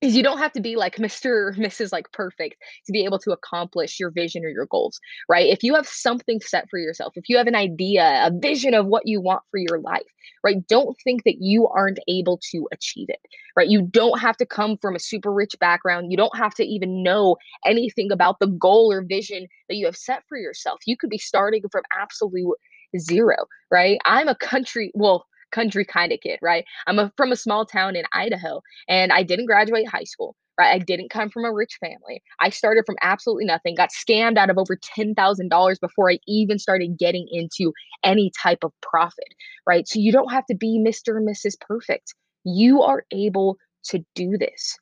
is 0.00 0.14
you 0.14 0.22
don't 0.22 0.38
have 0.38 0.52
to 0.52 0.60
be 0.60 0.76
like 0.76 0.96
Mr. 0.96 1.26
or 1.26 1.54
Mrs. 1.56 1.92
like 1.92 2.10
perfect 2.12 2.56
to 2.86 2.92
be 2.92 3.04
able 3.04 3.18
to 3.20 3.32
accomplish 3.32 3.98
your 3.98 4.10
vision 4.10 4.44
or 4.44 4.48
your 4.48 4.66
goals, 4.66 5.00
right? 5.28 5.48
If 5.48 5.62
you 5.62 5.74
have 5.74 5.86
something 5.86 6.40
set 6.40 6.68
for 6.68 6.78
yourself, 6.78 7.14
if 7.16 7.28
you 7.28 7.36
have 7.38 7.46
an 7.46 7.54
idea, 7.54 8.26
a 8.26 8.30
vision 8.30 8.74
of 8.74 8.86
what 8.86 9.06
you 9.06 9.20
want 9.20 9.42
for 9.50 9.58
your 9.58 9.80
life, 9.80 10.02
right? 10.42 10.66
Don't 10.68 10.96
think 11.02 11.24
that 11.24 11.36
you 11.40 11.68
aren't 11.68 11.98
able 12.08 12.38
to 12.50 12.68
achieve 12.72 13.08
it, 13.08 13.20
right? 13.56 13.68
You 13.68 13.82
don't 13.82 14.20
have 14.20 14.36
to 14.38 14.46
come 14.46 14.76
from 14.78 14.94
a 14.94 15.00
super 15.00 15.32
rich 15.32 15.54
background. 15.58 16.10
You 16.10 16.16
don't 16.16 16.36
have 16.36 16.54
to 16.56 16.64
even 16.64 17.02
know 17.02 17.36
anything 17.64 18.12
about 18.12 18.40
the 18.40 18.48
goal 18.48 18.92
or 18.92 19.02
vision 19.02 19.46
that 19.68 19.76
you 19.76 19.86
have 19.86 19.96
set 19.96 20.22
for 20.28 20.36
yourself. 20.36 20.80
You 20.86 20.96
could 20.96 21.10
be 21.10 21.18
starting 21.18 21.62
from 21.70 21.82
absolute 21.98 22.58
zero, 22.98 23.36
right? 23.70 23.98
I'm 24.04 24.28
a 24.28 24.34
country, 24.34 24.90
well, 24.94 25.26
country 25.54 25.84
kind 25.84 26.12
of 26.12 26.20
kid, 26.20 26.38
right? 26.42 26.64
I'm 26.86 26.98
a, 26.98 27.12
from 27.16 27.32
a 27.32 27.36
small 27.36 27.64
town 27.64 27.96
in 27.96 28.04
Idaho 28.12 28.60
and 28.88 29.12
I 29.12 29.22
didn't 29.22 29.46
graduate 29.46 29.88
high 29.88 30.04
school, 30.04 30.36
right? 30.58 30.74
I 30.74 30.78
didn't 30.78 31.10
come 31.10 31.30
from 31.30 31.44
a 31.44 31.52
rich 31.52 31.78
family. 31.80 32.22
I 32.40 32.50
started 32.50 32.84
from 32.84 32.96
absolutely 33.00 33.46
nothing, 33.46 33.76
got 33.76 33.90
scammed 33.90 34.36
out 34.36 34.50
of 34.50 34.58
over 34.58 34.76
$10,000 34.76 35.80
before 35.80 36.10
I 36.10 36.18
even 36.26 36.58
started 36.58 36.98
getting 36.98 37.26
into 37.30 37.72
any 38.02 38.32
type 38.42 38.64
of 38.64 38.72
profit, 38.82 39.34
right? 39.66 39.86
So 39.88 40.00
you 40.00 40.12
don't 40.12 40.32
have 40.32 40.46
to 40.46 40.54
be 40.54 40.82
Mr. 40.84 41.16
and 41.16 41.28
Mrs. 41.28 41.54
Perfect. 41.60 42.14
You 42.44 42.82
are 42.82 43.04
able 43.12 43.56
to 43.84 44.04
do 44.14 44.36
this. 44.36 44.76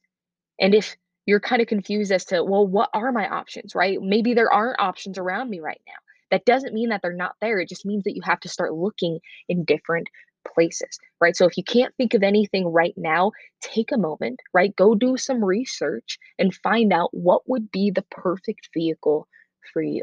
And 0.61 0.75
if 0.75 0.97
you're 1.27 1.41
kind 1.41 1.63
of 1.63 1.69
confused 1.69 2.13
as 2.13 2.25
to, 2.27 2.43
well, 2.43 2.67
what 2.67 2.91
are 2.95 3.13
my 3.13 3.29
options, 3.29 3.75
right? 3.75 3.99
Maybe 4.01 4.35
there 4.35 4.53
aren't 4.53 4.81
options 4.81 5.19
around 5.19 5.51
me 5.51 5.61
right 5.61 5.81
now. 5.87 5.95
That 6.31 6.45
doesn't 6.47 6.75
mean 6.75 6.89
that 6.89 7.01
they're 7.03 7.13
not 7.13 7.37
there. 7.41 7.61
It 7.61 7.69
just 7.69 7.85
means 7.85 8.05
that 8.05 8.17
you 8.17 8.23
have 8.25 8.41
to 8.41 8.49
start 8.49 8.73
looking 8.73 9.21
in 9.49 9.65
different 9.65 10.09
places, 10.55 10.99
right? 11.21 11.37
So 11.37 11.47
if 11.47 11.57
you 11.57 11.65
can't 11.65 11.95
think 11.97 12.15
of 12.15 12.23
anything 12.23 12.67
right 12.67 12.95
now, 12.97 13.33
take 13.61 13.93
a 13.93 13.99
moment, 13.99 14.41
right? 14.53 14.75
Go 14.77 14.95
do 14.95 15.17
some 15.17 15.45
research 15.45 16.19
and 16.39 16.55
find 16.55 16.93
out 16.93 17.11
what 17.13 17.49
would 17.49 17.71
be 17.71 17.91
the 17.91 18.05
perfect 18.11 18.69
vehicle 18.75 19.27
for 19.73 19.83
you. 19.83 20.03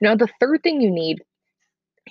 Now, 0.00 0.14
the 0.14 0.28
third 0.40 0.62
thing 0.62 0.80
you 0.80 0.90
need 0.90 1.18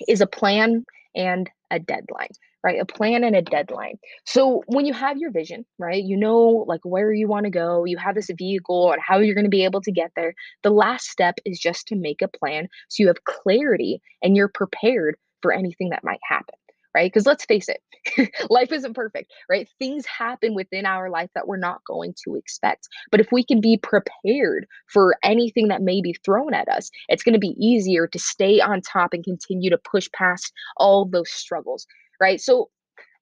is 0.08 0.20
a 0.20 0.26
plan 0.26 0.84
and 1.14 1.50
a 1.70 1.78
deadline 1.78 2.28
right 2.62 2.80
a 2.80 2.84
plan 2.84 3.24
and 3.24 3.34
a 3.34 3.42
deadline 3.42 3.98
so 4.24 4.62
when 4.66 4.86
you 4.86 4.92
have 4.92 5.16
your 5.18 5.30
vision 5.30 5.64
right 5.78 6.04
you 6.04 6.16
know 6.16 6.64
like 6.68 6.80
where 6.84 7.12
you 7.12 7.26
want 7.28 7.44
to 7.44 7.50
go 7.50 7.84
you 7.84 7.96
have 7.96 8.14
this 8.14 8.30
vehicle 8.36 8.92
and 8.92 9.00
how 9.04 9.18
you're 9.18 9.34
going 9.34 9.44
to 9.44 9.50
be 9.50 9.64
able 9.64 9.80
to 9.80 9.92
get 9.92 10.10
there 10.16 10.34
the 10.62 10.70
last 10.70 11.08
step 11.08 11.36
is 11.44 11.58
just 11.58 11.86
to 11.86 11.96
make 11.96 12.22
a 12.22 12.28
plan 12.28 12.68
so 12.88 13.02
you 13.02 13.06
have 13.06 13.24
clarity 13.24 14.00
and 14.22 14.36
you're 14.36 14.48
prepared 14.48 15.16
for 15.42 15.52
anything 15.52 15.90
that 15.90 16.04
might 16.04 16.20
happen 16.28 16.54
right? 16.94 17.10
Because 17.10 17.26
let's 17.26 17.44
face 17.44 17.68
it, 17.68 18.30
life 18.50 18.72
isn't 18.72 18.94
perfect, 18.94 19.32
right? 19.48 19.68
Things 19.78 20.04
happen 20.06 20.54
within 20.54 20.86
our 20.86 21.10
life 21.10 21.30
that 21.34 21.46
we're 21.46 21.56
not 21.56 21.84
going 21.86 22.14
to 22.24 22.36
expect. 22.36 22.88
But 23.10 23.20
if 23.20 23.28
we 23.30 23.44
can 23.44 23.60
be 23.60 23.76
prepared 23.76 24.66
for 24.88 25.16
anything 25.22 25.68
that 25.68 25.82
may 25.82 26.00
be 26.00 26.16
thrown 26.24 26.54
at 26.54 26.68
us, 26.68 26.90
it's 27.08 27.22
going 27.22 27.34
to 27.34 27.38
be 27.38 27.56
easier 27.58 28.06
to 28.08 28.18
stay 28.18 28.60
on 28.60 28.80
top 28.80 29.12
and 29.12 29.24
continue 29.24 29.70
to 29.70 29.78
push 29.78 30.08
past 30.12 30.52
all 30.76 31.04
those 31.04 31.30
struggles, 31.30 31.86
right? 32.20 32.40
So, 32.40 32.70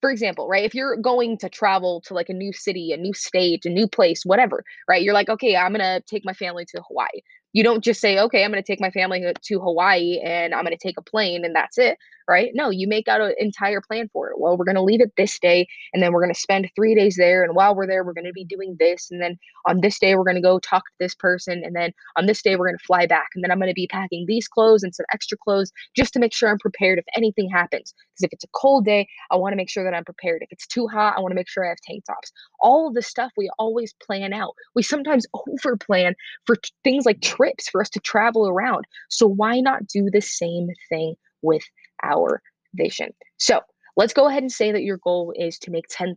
for 0.01 0.11
example, 0.11 0.49
right, 0.49 0.65
if 0.65 0.75
you're 0.75 0.97
going 0.97 1.39
to 1.39 1.49
travel 1.49 2.01
to 2.07 2.15
like 2.15 2.29
a 2.29 2.35
new 2.35 2.53
city, 2.53 2.93
a 2.93 2.97
new 2.97 3.13
state, 3.13 3.65
a 3.65 3.69
new 3.69 3.89
place, 3.89 4.23
whatever, 4.25 4.65
right, 4.89 5.03
you're 5.03 5.15
like, 5.15 5.29
okay, 5.29 5.57
I'm 5.57 5.73
going 5.73 5.81
to 5.81 6.01
take 6.07 6.25
my 6.25 6.35
family 6.35 6.65
to 6.67 6.83
Hawaii. 6.87 7.21
You 7.53 7.65
don't 7.65 7.83
just 7.83 8.01
say, 8.01 8.19
okay, 8.21 8.45
I'm 8.45 8.53
going 8.53 8.63
to 8.63 8.67
take 8.67 8.81
my 8.81 8.91
family 8.91 9.25
to 9.43 9.59
Hawaii 9.59 10.21
and 10.23 10.55
I'm 10.55 10.65
going 10.65 10.77
to 10.77 10.87
take 10.87 10.99
a 10.99 11.03
plane 11.03 11.45
and 11.45 11.57
that's 11.57 11.79
it 11.79 11.99
right? 12.29 12.51
No, 12.55 12.71
you 12.71 12.87
make 12.87 13.09
out 13.09 13.21
an 13.21 13.35
entire 13.39 13.81
plan 13.81 14.09
for 14.13 14.29
it. 14.29 14.39
Well, 14.39 14.57
we're 14.57 14.65
going 14.65 14.75
to 14.77 14.83
leave 14.83 15.01
it 15.01 15.13
this 15.17 15.39
day, 15.39 15.67
and 15.93 16.03
then 16.03 16.13
we're 16.13 16.21
going 16.21 16.35
to 16.35 16.41
spend 16.41 16.69
three 16.77 16.95
days 16.95 17.17
there. 17.17 17.43
And 17.43 17.55
while 17.55 17.75
we're 17.75 17.87
there, 17.87 18.05
we're 18.05 18.13
going 18.13 18.27
to 18.27 18.33
be 18.33 18.45
doing 18.45 18.77
this. 18.79 19.09
And 19.11 19.21
then 19.21 19.39
on 19.67 19.81
this 19.81 19.99
day, 19.99 20.15
we're 20.15 20.25
going 20.25 20.37
to 20.37 20.43
go 20.43 20.59
talk 20.59 20.85
to 20.85 20.95
this 21.01 21.15
person. 21.15 21.63
And 21.65 21.75
then 21.75 21.93
on 22.17 22.27
this 22.27 22.43
day, 22.43 22.57
we're 22.57 22.67
going 22.69 22.79
to 22.79 22.85
fly 22.85 23.07
back. 23.07 23.29
And 23.35 23.43
then 23.43 23.51
I'm 23.51 23.59
going 23.59 23.71
to 23.71 23.75
be 23.75 23.87
packing 23.87 24.27
these 24.27 24.47
clothes 24.47 24.83
and 24.83 24.95
some 24.95 25.07
extra 25.13 25.39
clothes 25.39 25.73
just 25.97 26.13
to 26.13 26.19
make 26.19 26.35
sure 26.35 26.51
I'm 26.51 26.59
prepared 26.59 26.99
if 26.99 27.05
anything 27.17 27.49
happens. 27.51 27.95
Because 27.95 28.25
if 28.25 28.33
it's 28.33 28.45
a 28.45 28.49
cold 28.55 28.85
day, 28.85 29.09
I 29.31 29.37
want 29.37 29.53
to 29.53 29.57
make 29.57 29.71
sure 29.71 29.85
that 29.85 29.97
I'm 29.97 30.05
prepared. 30.05 30.43
If 30.43 30.53
it's 30.53 30.67
too 30.67 30.87
hot, 30.87 31.15
I 31.17 31.21
want 31.21 31.33
to 31.33 31.37
make 31.37 31.49
sure 31.49 31.65
I 31.65 31.71
have 31.71 31.81
tank 31.83 32.05
tops. 32.05 32.33
All 32.61 32.89
of 32.89 32.95
the 32.95 33.03
stuff 33.03 33.33
we 33.37 33.51
always 33.59 33.95
plan 34.05 34.33
out. 34.33 34.55
We 34.75 34.83
sometimes 34.83 35.27
over 35.35 35.77
plan 35.77 36.15
for 36.47 36.57
t- 36.57 36.71
things 36.85 37.07
like 37.07 37.21
trips 37.23 37.69
for 37.69 37.81
us 37.81 37.91
to 37.91 38.01
travel 38.01 38.49
around. 38.49 38.85
So 39.09 39.27
why 39.27 39.61
not 39.61 39.87
do 39.87 40.09
the 40.11 40.21
same 40.21 40.69
thing 40.89 41.15
with 41.43 41.63
our 42.03 42.43
vision. 42.75 43.13
So 43.39 43.61
let's 43.97 44.13
go 44.13 44.29
ahead 44.29 44.43
and 44.43 44.53
say 44.53 44.73
that 44.73 44.85
your 44.85 44.99
goal 44.99 45.33
is 45.37 45.59
to 45.59 45.71
make 45.71 45.89
$10,000 45.89 46.15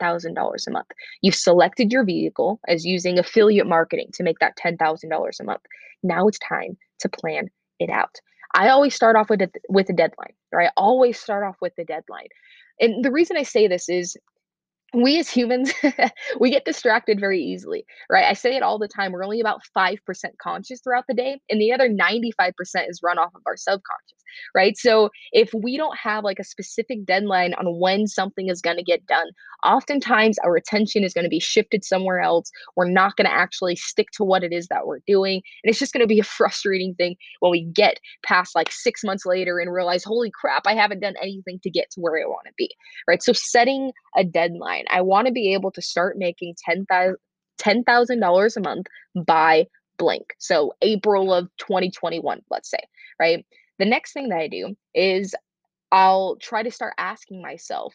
a 0.67 0.71
month. 0.71 0.87
You've 1.21 1.35
selected 1.35 1.91
your 1.91 2.05
vehicle 2.05 2.59
as 2.67 2.85
using 2.85 3.17
affiliate 3.17 3.67
marketing 3.67 4.09
to 4.13 4.23
make 4.23 4.39
that 4.39 4.57
$10,000 4.57 5.39
a 5.39 5.43
month. 5.43 5.61
Now 6.03 6.27
it's 6.27 6.39
time 6.39 6.77
to 6.99 7.09
plan 7.09 7.49
it 7.79 7.89
out. 7.89 8.15
I 8.53 8.69
always 8.69 8.93
start 8.93 9.15
off 9.15 9.29
with 9.29 9.41
a, 9.41 9.49
with 9.69 9.89
a 9.89 9.93
deadline, 9.93 10.33
right? 10.51 10.67
I 10.67 10.71
always 10.77 11.19
start 11.19 11.43
off 11.43 11.55
with 11.61 11.73
the 11.75 11.85
deadline. 11.85 12.27
And 12.79 13.03
the 13.03 13.11
reason 13.11 13.37
I 13.37 13.43
say 13.43 13.67
this 13.67 13.87
is 13.87 14.17
we 14.93 15.19
as 15.19 15.29
humans 15.29 15.71
we 16.39 16.49
get 16.49 16.65
distracted 16.65 17.19
very 17.19 17.41
easily 17.41 17.85
right 18.09 18.25
i 18.25 18.33
say 18.33 18.55
it 18.55 18.63
all 18.63 18.77
the 18.77 18.87
time 18.87 19.11
we're 19.11 19.23
only 19.23 19.39
about 19.39 19.61
5% 19.77 19.97
conscious 20.41 20.81
throughout 20.81 21.05
the 21.07 21.13
day 21.13 21.39
and 21.49 21.61
the 21.61 21.71
other 21.71 21.89
95% 21.89 22.51
is 22.89 22.99
run 23.01 23.17
off 23.17 23.33
of 23.33 23.41
our 23.45 23.55
subconscious 23.55 24.20
right 24.55 24.77
so 24.77 25.09
if 25.31 25.53
we 25.53 25.77
don't 25.77 25.97
have 25.97 26.23
like 26.23 26.39
a 26.39 26.43
specific 26.43 27.05
deadline 27.05 27.53
on 27.55 27.79
when 27.79 28.07
something 28.07 28.49
is 28.49 28.61
going 28.61 28.77
to 28.77 28.83
get 28.83 29.05
done 29.07 29.27
oftentimes 29.63 30.37
our 30.39 30.55
attention 30.55 31.03
is 31.03 31.13
going 31.13 31.23
to 31.23 31.29
be 31.29 31.39
shifted 31.39 31.83
somewhere 31.83 32.19
else 32.19 32.51
we're 32.75 32.89
not 32.89 33.15
going 33.15 33.27
to 33.27 33.33
actually 33.33 33.75
stick 33.75 34.07
to 34.11 34.23
what 34.23 34.43
it 34.43 34.51
is 34.51 34.67
that 34.67 34.87
we're 34.87 34.99
doing 35.07 35.41
and 35.63 35.69
it's 35.69 35.79
just 35.79 35.93
going 35.93 36.03
to 36.03 36.07
be 36.07 36.19
a 36.19 36.23
frustrating 36.23 36.93
thing 36.95 37.15
when 37.39 37.51
we 37.51 37.63
get 37.63 37.99
past 38.23 38.55
like 38.55 38.71
six 38.71 39.03
months 39.03 39.25
later 39.25 39.59
and 39.59 39.73
realize 39.73 40.03
holy 40.03 40.31
crap 40.31 40.63
i 40.65 40.73
haven't 40.73 40.99
done 40.99 41.15
anything 41.21 41.59
to 41.61 41.69
get 41.69 41.89
to 41.91 41.99
where 41.99 42.21
i 42.21 42.25
want 42.25 42.45
to 42.45 42.53
be 42.57 42.69
right 43.07 43.23
so 43.23 43.33
setting 43.33 43.91
a 44.15 44.23
deadline 44.23 44.85
I 44.89 45.01
want 45.01 45.27
to 45.27 45.33
be 45.33 45.53
able 45.53 45.71
to 45.71 45.81
start 45.81 46.17
making 46.17 46.55
$10,000 46.67 47.15
$10, 47.61 48.57
a 48.57 48.59
month 48.61 48.87
by 49.25 49.67
blank. 49.97 50.33
So 50.39 50.73
April 50.81 51.33
of 51.33 51.49
2021, 51.57 52.41
let's 52.49 52.69
say, 52.69 52.79
right? 53.19 53.45
The 53.79 53.85
next 53.85 54.13
thing 54.13 54.29
that 54.29 54.39
I 54.39 54.47
do 54.47 54.75
is 54.93 55.35
I'll 55.91 56.37
try 56.37 56.63
to 56.63 56.71
start 56.71 56.93
asking 56.97 57.41
myself, 57.41 57.93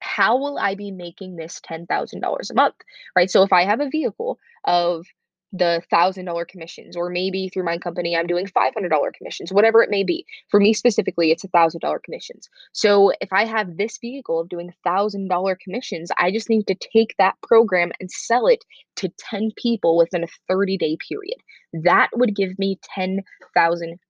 how 0.00 0.38
will 0.38 0.58
I 0.58 0.74
be 0.74 0.90
making 0.90 1.36
this 1.36 1.60
$10,000 1.68 2.50
a 2.50 2.54
month? 2.54 2.74
Right? 3.14 3.30
So 3.30 3.42
if 3.42 3.52
I 3.52 3.64
have 3.64 3.80
a 3.80 3.88
vehicle 3.88 4.38
of 4.64 5.06
the 5.52 5.82
thousand 5.90 6.24
dollar 6.24 6.44
commissions 6.44 6.96
or 6.96 7.08
maybe 7.08 7.48
through 7.48 7.64
my 7.64 7.78
company 7.78 8.16
i'm 8.16 8.26
doing 8.26 8.46
$500 8.46 9.12
commissions 9.16 9.52
whatever 9.52 9.82
it 9.82 9.90
may 9.90 10.02
be 10.02 10.24
for 10.50 10.60
me 10.60 10.72
specifically 10.72 11.30
it's 11.30 11.44
a 11.44 11.48
thousand 11.48 11.80
dollar 11.80 12.00
commissions 12.04 12.48
so 12.72 13.12
if 13.20 13.32
i 13.32 13.44
have 13.44 13.76
this 13.76 13.98
vehicle 13.98 14.40
of 14.40 14.48
doing 14.48 14.72
thousand 14.84 15.28
dollar 15.28 15.56
commissions 15.62 16.10
i 16.18 16.30
just 16.30 16.50
need 16.50 16.66
to 16.66 16.74
take 16.74 17.14
that 17.18 17.34
program 17.42 17.92
and 18.00 18.10
sell 18.10 18.46
it 18.46 18.64
to 18.96 19.08
10 19.18 19.50
people 19.56 19.96
within 19.96 20.24
a 20.24 20.28
30 20.48 20.76
day 20.78 20.96
period 21.08 21.38
that 21.72 22.08
would 22.14 22.34
give 22.34 22.58
me 22.58 22.78
$10000 22.98 23.20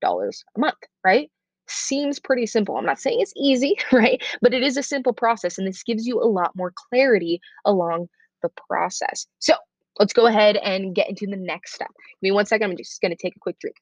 a 0.02 0.60
month 0.60 0.74
right 1.04 1.30
seems 1.68 2.18
pretty 2.18 2.46
simple. 2.46 2.76
I'm 2.76 2.86
not 2.86 3.00
saying 3.00 3.20
it's 3.20 3.32
easy, 3.36 3.76
right? 3.92 4.22
But 4.40 4.54
it 4.54 4.62
is 4.62 4.76
a 4.76 4.82
simple 4.82 5.12
process, 5.12 5.58
and 5.58 5.66
this 5.66 5.82
gives 5.82 6.06
you 6.06 6.20
a 6.20 6.24
lot 6.24 6.52
more 6.54 6.72
clarity 6.90 7.40
along 7.64 8.08
the 8.42 8.50
process. 8.68 9.26
So, 9.38 9.54
let's 9.98 10.12
go 10.12 10.26
ahead 10.26 10.56
and 10.56 10.94
get 10.94 11.08
into 11.08 11.26
the 11.26 11.36
next 11.36 11.74
step. 11.74 11.88
Give 11.88 12.22
me 12.22 12.32
one 12.32 12.46
second. 12.46 12.70
I'm 12.70 12.76
just 12.76 13.00
going 13.00 13.10
to 13.10 13.16
take 13.16 13.36
a 13.36 13.40
quick 13.40 13.58
drink. 13.58 13.76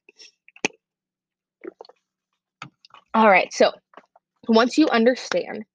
All 3.13 3.29
right. 3.29 3.53
So 3.53 3.71
once 4.47 4.77
you 4.77 4.87
understand 4.89 5.65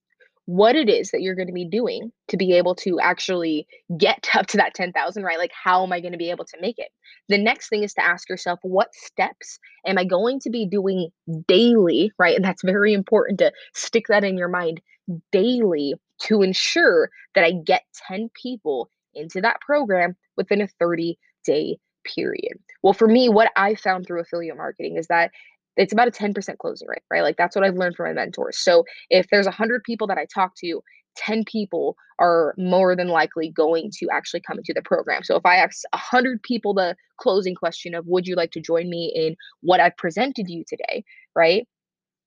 what 0.47 0.75
it 0.75 0.89
is 0.89 1.13
that 1.13 1.23
you're 1.23 1.37
going 1.37 1.47
to 1.47 1.53
be 1.55 1.65
doing 1.65 2.11
to 2.27 2.37
be 2.37 2.53
able 2.55 2.75
to 2.75 2.99
actually 2.99 3.67
get 3.97 4.29
up 4.35 4.47
to 4.49 4.57
that 4.57 4.75
10,000, 4.75 5.23
right? 5.23 5.39
Like, 5.39 5.53
how 5.53 5.85
am 5.85 5.93
I 5.93 6.01
going 6.01 6.13
to 6.13 6.19
be 6.19 6.31
able 6.31 6.45
to 6.47 6.61
make 6.61 6.79
it? 6.79 6.89
The 7.29 7.39
next 7.39 7.69
thing 7.69 7.85
is 7.85 7.95
to 7.95 8.05
ask 8.05 8.29
yourself, 8.29 8.59
what 8.63 8.93
steps 8.95 9.59
am 9.87 9.97
I 9.97 10.05
going 10.05 10.41
to 10.41 10.51
be 10.51 10.67
doing 10.67 11.11
daily, 11.47 12.13
right? 12.19 12.35
And 12.35 12.45
that's 12.45 12.65
very 12.65 12.93
important 12.93 13.39
to 13.39 13.53
stick 13.75 14.07
that 14.09 14.25
in 14.25 14.37
your 14.37 14.49
mind 14.49 14.81
daily 15.31 15.95
to 16.23 16.43
ensure 16.43 17.11
that 17.35 17.45
I 17.45 17.53
get 17.53 17.83
10 18.09 18.31
people 18.35 18.91
into 19.15 19.41
that 19.41 19.61
program 19.61 20.17
within 20.37 20.61
a 20.61 20.69
30 20.79 21.19
day 21.45 21.79
period. 22.05 22.59
Well, 22.83 22.93
for 22.93 23.09
me, 23.09 23.29
what 23.29 23.51
I 23.57 23.75
found 23.75 24.07
through 24.07 24.21
affiliate 24.21 24.57
marketing 24.57 24.97
is 24.97 25.07
that 25.09 25.31
it's 25.77 25.93
about 25.93 26.09
a 26.09 26.11
10% 26.11 26.59
closing 26.59 26.89
rate, 26.89 27.03
right? 27.11 27.23
Like 27.23 27.37
that's 27.37 27.55
what 27.55 27.65
I've 27.65 27.77
learned 27.77 27.97
from 27.97 28.07
my 28.07 28.13
mentors. 28.13 28.59
So 28.59 28.85
if 29.09 29.27
there's 29.31 29.47
100 29.47 29.83
people 29.85 30.07
that 30.09 30.19
I 30.19 30.27
talk 30.33 30.55
to, 30.57 30.83
10 31.17 31.45
people 31.45 31.97
are 32.19 32.55
more 32.57 32.95
than 32.95 33.09
likely 33.09 33.51
going 33.51 33.91
to 33.99 34.09
actually 34.13 34.41
come 34.41 34.59
into 34.59 34.73
the 34.75 34.83
program. 34.83 35.23
So 35.25 35.37
if 35.37 35.45
I 35.45 35.57
ask 35.57 35.83
100 35.93 36.43
people 36.43 36.75
the 36.75 36.97
closing 37.19 37.55
question 37.55 37.95
of 37.95 38.07
would 38.07 38.27
you 38.27 38.37
like 38.37 38.53
to 38.53 38.61
join 38.61 38.89
me 38.89 39.13
in 39.15 39.37
what 39.61 39.81
I've 39.81 39.97
presented 39.97 40.49
you 40.49 40.65
today, 40.67 41.05
right? 41.35 41.67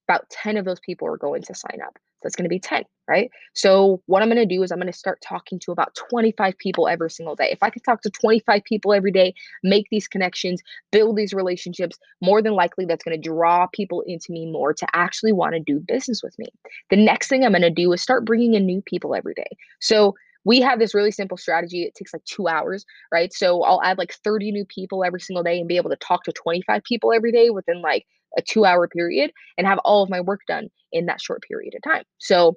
About 0.08 0.28
10 0.30 0.56
of 0.56 0.64
those 0.64 0.80
people 0.80 1.08
are 1.08 1.16
going 1.16 1.42
to 1.42 1.54
sign 1.54 1.80
up 1.84 1.98
that's 2.24 2.34
going 2.34 2.44
to 2.44 2.48
be 2.48 2.58
10, 2.58 2.82
right? 3.08 3.30
So 3.54 4.02
what 4.06 4.22
I'm 4.22 4.28
going 4.28 4.36
to 4.36 4.54
do 4.54 4.62
is 4.64 4.72
I'm 4.72 4.78
going 4.78 4.90
to 4.90 4.98
start 4.98 5.20
talking 5.20 5.60
to 5.60 5.72
about 5.72 5.94
25 6.10 6.58
people 6.58 6.88
every 6.88 7.10
single 7.10 7.36
day. 7.36 7.50
If 7.52 7.62
I 7.62 7.70
could 7.70 7.84
talk 7.84 8.02
to 8.02 8.10
25 8.10 8.64
people 8.64 8.92
every 8.92 9.12
day, 9.12 9.34
make 9.62 9.86
these 9.90 10.08
connections, 10.08 10.62
build 10.90 11.16
these 11.16 11.32
relationships, 11.32 11.96
more 12.20 12.42
than 12.42 12.54
likely 12.54 12.86
that's 12.86 13.04
going 13.04 13.20
to 13.20 13.28
draw 13.28 13.68
people 13.68 14.02
into 14.06 14.32
me 14.32 14.50
more 14.50 14.74
to 14.74 14.86
actually 14.94 15.32
want 15.32 15.54
to 15.54 15.60
do 15.60 15.78
business 15.78 16.22
with 16.22 16.36
me. 16.38 16.46
The 16.90 16.96
next 16.96 17.28
thing 17.28 17.44
I'm 17.44 17.52
going 17.52 17.62
to 17.62 17.70
do 17.70 17.92
is 17.92 18.02
start 18.02 18.24
bringing 18.24 18.54
in 18.54 18.66
new 18.66 18.82
people 18.82 19.14
every 19.14 19.34
day. 19.34 19.56
So 19.80 20.14
we 20.44 20.60
have 20.60 20.78
this 20.78 20.94
really 20.94 21.10
simple 21.10 21.36
strategy. 21.36 21.82
It 21.82 21.94
takes 21.94 22.12
like 22.12 22.24
two 22.24 22.48
hours, 22.48 22.84
right? 23.10 23.32
So 23.32 23.62
I'll 23.62 23.82
add 23.82 23.98
like 23.98 24.12
30 24.12 24.52
new 24.52 24.64
people 24.64 25.04
every 25.04 25.20
single 25.20 25.42
day 25.42 25.58
and 25.58 25.68
be 25.68 25.76
able 25.76 25.90
to 25.90 25.96
talk 25.96 26.24
to 26.24 26.32
25 26.32 26.84
people 26.84 27.12
every 27.12 27.32
day 27.32 27.50
within 27.50 27.80
like 27.80 28.06
a 28.36 28.42
two 28.42 28.64
hour 28.64 28.88
period 28.88 29.32
and 29.56 29.66
have 29.66 29.78
all 29.84 30.02
of 30.02 30.10
my 30.10 30.20
work 30.20 30.40
done 30.48 30.68
in 30.92 31.06
that 31.06 31.20
short 31.20 31.42
period 31.42 31.74
of 31.74 31.82
time. 31.82 32.04
So 32.18 32.56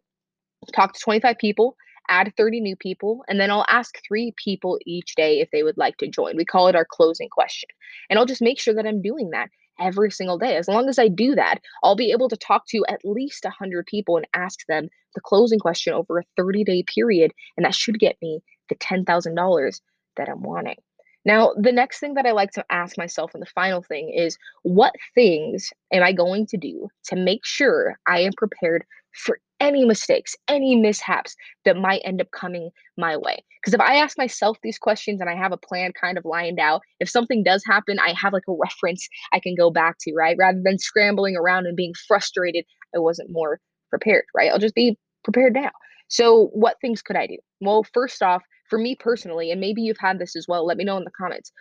talk 0.74 0.93
to 0.93 1.00
25 1.00 1.38
people, 1.38 1.75
add 2.10 2.34
30 2.38 2.62
new 2.62 2.75
people, 2.75 3.24
and 3.27 3.39
then 3.39 3.51
I'll 3.51 3.65
ask 3.67 3.96
three 4.07 4.34
people 4.43 4.79
each 4.86 5.15
day 5.15 5.39
if 5.39 5.50
they 5.51 5.63
would 5.63 5.77
like 5.77 5.98
to 5.98 6.07
join. 6.07 6.38
We 6.38 6.46
call 6.46 6.67
it 6.67 6.75
our 6.75 6.88
closing 6.89 7.29
question. 7.29 7.69
And 8.10 8.17
I'll 8.17 8.25
just 8.25 8.41
make 8.41 8.60
sure 8.60 8.74
that 8.74 8.86
I'm 8.86 9.01
doing 9.01 9.31
that 9.31 9.50
every 9.79 10.12
single 10.12 10.38
day. 10.38 10.55
As 10.55 10.67
long 10.67 10.89
as 10.89 10.98
I 10.98 11.07
do 11.07 11.36
that, 11.36 11.60
I'll 11.84 11.96
be 11.96 12.12
able 12.12 12.29
to 12.29 12.38
talk 12.38 12.65
to 12.69 12.84
at 12.89 13.01
least 13.03 13.43
100 13.43 13.86
people 13.86 14.17
and 14.17 14.27
ask 14.34 14.60
them 14.67 14.89
the 15.15 15.22
closing 15.22 15.60
question 15.60 15.93
over 15.93 16.19
a 16.19 16.24
30 16.36 16.63
day 16.63 16.84
period. 16.84 17.31
And 17.55 17.65
that 17.65 17.75
should 17.75 18.00
get 18.00 18.17
me 18.22 18.41
the 18.69 18.75
$10,000 18.75 19.81
that 20.17 20.29
I'm 20.29 20.41
wanting. 20.41 20.77
Now, 21.27 21.51
the 21.57 21.74
next 21.74 22.00
thing 22.00 22.13
that 22.13 22.25
I 22.25 22.31
like 22.31 22.51
to 22.51 22.63
ask 22.72 22.98
myself, 22.98 23.31
and 23.34 23.41
the 23.41 23.51
final 23.53 23.84
thing 23.84 24.13
is 24.15 24.38
what 24.63 24.93
things 25.13 25.69
am 25.91 26.01
I 26.01 26.13
going 26.13 26.48
to 26.48 26.57
do 26.57 26.88
to 27.07 27.17
make 27.17 27.41
sure 27.43 27.98
I 28.07 28.22
am 28.22 28.31
prepared 28.38 28.86
for 29.25 29.38
any 29.60 29.84
mistakes, 29.84 30.38
any 30.48 30.77
mishaps 30.77 31.36
that 31.65 31.75
might 31.75 32.01
end 32.05 32.22
up 32.22 32.31
coming 32.31 32.69
my 32.98 33.17
way? 33.17 33.43
Because 33.60 33.74
if 33.74 33.81
I 33.81 33.96
ask 33.96 34.17
myself 34.17 34.57
these 34.63 34.77
questions 34.79 35.19
and 35.19 35.29
I 35.29 35.36
have 35.36 35.51
a 35.51 35.57
plan 35.57 35.91
kind 36.00 36.17
of 36.17 36.24
lined 36.24 36.62
out, 36.62 36.81
if 37.01 37.10
something 37.10 37.43
does 37.43 37.62
happen, 37.65 38.00
I 38.00 38.13
have 38.13 38.31
like 38.31 38.48
a 38.48 38.53
reference 38.53 39.05
I 39.34 39.41
can 39.41 39.53
go 39.53 39.69
back 39.69 39.98
to, 40.03 40.13
right? 40.13 40.38
Rather 40.39 40.62
than 40.63 40.79
scrambling 40.79 41.36
around 41.36 41.65
and 41.67 41.75
being 41.75 41.93
frustrated, 42.07 42.63
I 42.96 43.00
wasn't 43.00 43.31
more 43.34 43.60
prepared, 43.89 44.24
right? 44.34 44.50
I'll 44.50 44.60
just 44.60 44.75
be 44.75 44.98
prepared 45.25 45.55
now. 45.55 45.72
So, 46.07 46.48
what 46.53 46.77
things 46.79 47.01
could 47.01 47.17
I 47.17 47.27
do? 47.27 47.38
Well, 47.60 47.86
first 47.93 48.24
off, 48.24 48.43
for 48.69 48.79
me 48.79 48.95
personally, 48.95 49.51
and 49.51 49.62
maybe 49.62 49.81
you've 49.81 49.97
had 50.00 50.19
this 50.19 50.36
as 50.36 50.47
well, 50.47 50.65
let 50.65 50.77
me 50.77 50.83
know 50.83 50.97
in 50.97 51.03
the 51.03 51.12
comments, 51.12 51.51